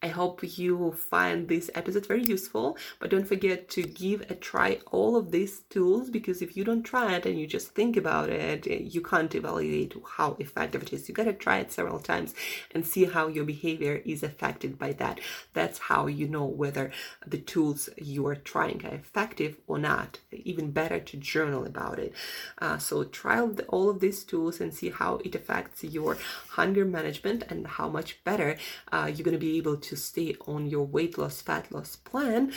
I 0.00 0.08
hope 0.08 0.40
you 0.56 0.92
find 0.92 1.48
this 1.48 1.72
episode 1.74 2.06
very 2.06 2.22
useful, 2.22 2.78
but 3.00 3.10
don't 3.10 3.26
forget 3.26 3.68
to 3.70 3.82
give 3.82 4.20
a 4.30 4.36
try 4.36 4.78
all 4.92 5.16
of 5.16 5.32
these 5.32 5.62
tools 5.70 6.08
because 6.08 6.40
if 6.40 6.56
you 6.56 6.62
don't 6.62 6.84
try 6.84 7.14
it 7.16 7.26
and 7.26 7.36
you 7.36 7.48
just 7.48 7.74
think 7.74 7.96
about 7.96 8.28
it, 8.28 8.64
you 8.68 9.00
can't 9.00 9.34
evaluate 9.34 9.94
how 10.16 10.36
effective 10.38 10.84
it 10.84 10.92
is. 10.92 11.08
You 11.08 11.16
gotta 11.16 11.32
try 11.32 11.58
it 11.58 11.72
several 11.72 11.98
times 11.98 12.32
and 12.72 12.86
see 12.86 13.06
how 13.06 13.26
your 13.26 13.44
behavior 13.44 14.00
is 14.04 14.22
affected 14.22 14.78
by 14.78 14.92
that. 14.92 15.18
That's 15.52 15.80
how 15.80 16.06
you 16.06 16.28
know 16.28 16.44
whether 16.44 16.92
the 17.26 17.38
tools 17.38 17.88
you 17.96 18.24
are 18.28 18.36
trying 18.36 18.86
are 18.86 18.94
effective 18.94 19.56
or 19.66 19.80
not. 19.80 20.20
Even 20.30 20.70
better 20.70 21.00
to 21.00 21.16
journal 21.16 21.64
about 21.64 21.98
it. 21.98 22.12
Uh, 22.58 22.78
so 22.78 23.02
try 23.02 23.40
all 23.66 23.90
of 23.90 23.98
these 23.98 24.22
tools 24.22 24.60
and 24.60 24.72
see 24.72 24.90
how 24.90 25.16
it 25.24 25.34
affects 25.34 25.82
your 25.82 26.16
hunger 26.50 26.84
management 26.84 27.42
and 27.48 27.66
how 27.66 27.88
much 27.88 28.22
better 28.22 28.56
uh, 28.92 29.10
you're 29.12 29.24
gonna 29.24 29.38
be 29.38 29.56
able 29.56 29.76
to 29.76 29.87
to 29.88 29.96
stay 29.96 30.36
on 30.46 30.66
your 30.66 30.86
weight 30.86 31.18
loss, 31.18 31.40
fat 31.40 31.72
loss 31.72 31.96
plan. 31.96 32.52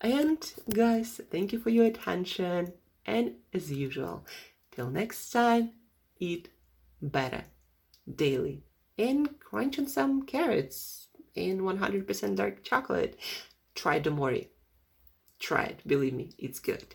And 0.00 0.40
guys, 0.72 1.20
thank 1.30 1.52
you 1.52 1.58
for 1.58 1.70
your 1.70 1.86
attention. 1.86 2.72
And 3.04 3.34
as 3.52 3.70
usual, 3.72 4.24
till 4.70 4.90
next 4.90 5.30
time, 5.30 5.72
eat 6.18 6.50
better 7.02 7.44
daily 8.12 8.64
and 8.96 9.38
crunch 9.40 9.78
on 9.78 9.86
some 9.86 10.22
carrots 10.22 11.08
in 11.34 11.60
100% 11.60 12.36
dark 12.36 12.62
chocolate. 12.62 13.18
Try 13.74 14.00
Domori. 14.00 14.48
Try 15.38 15.64
it. 15.64 15.80
Believe 15.86 16.14
me, 16.14 16.32
it's 16.38 16.58
good. 16.58 16.94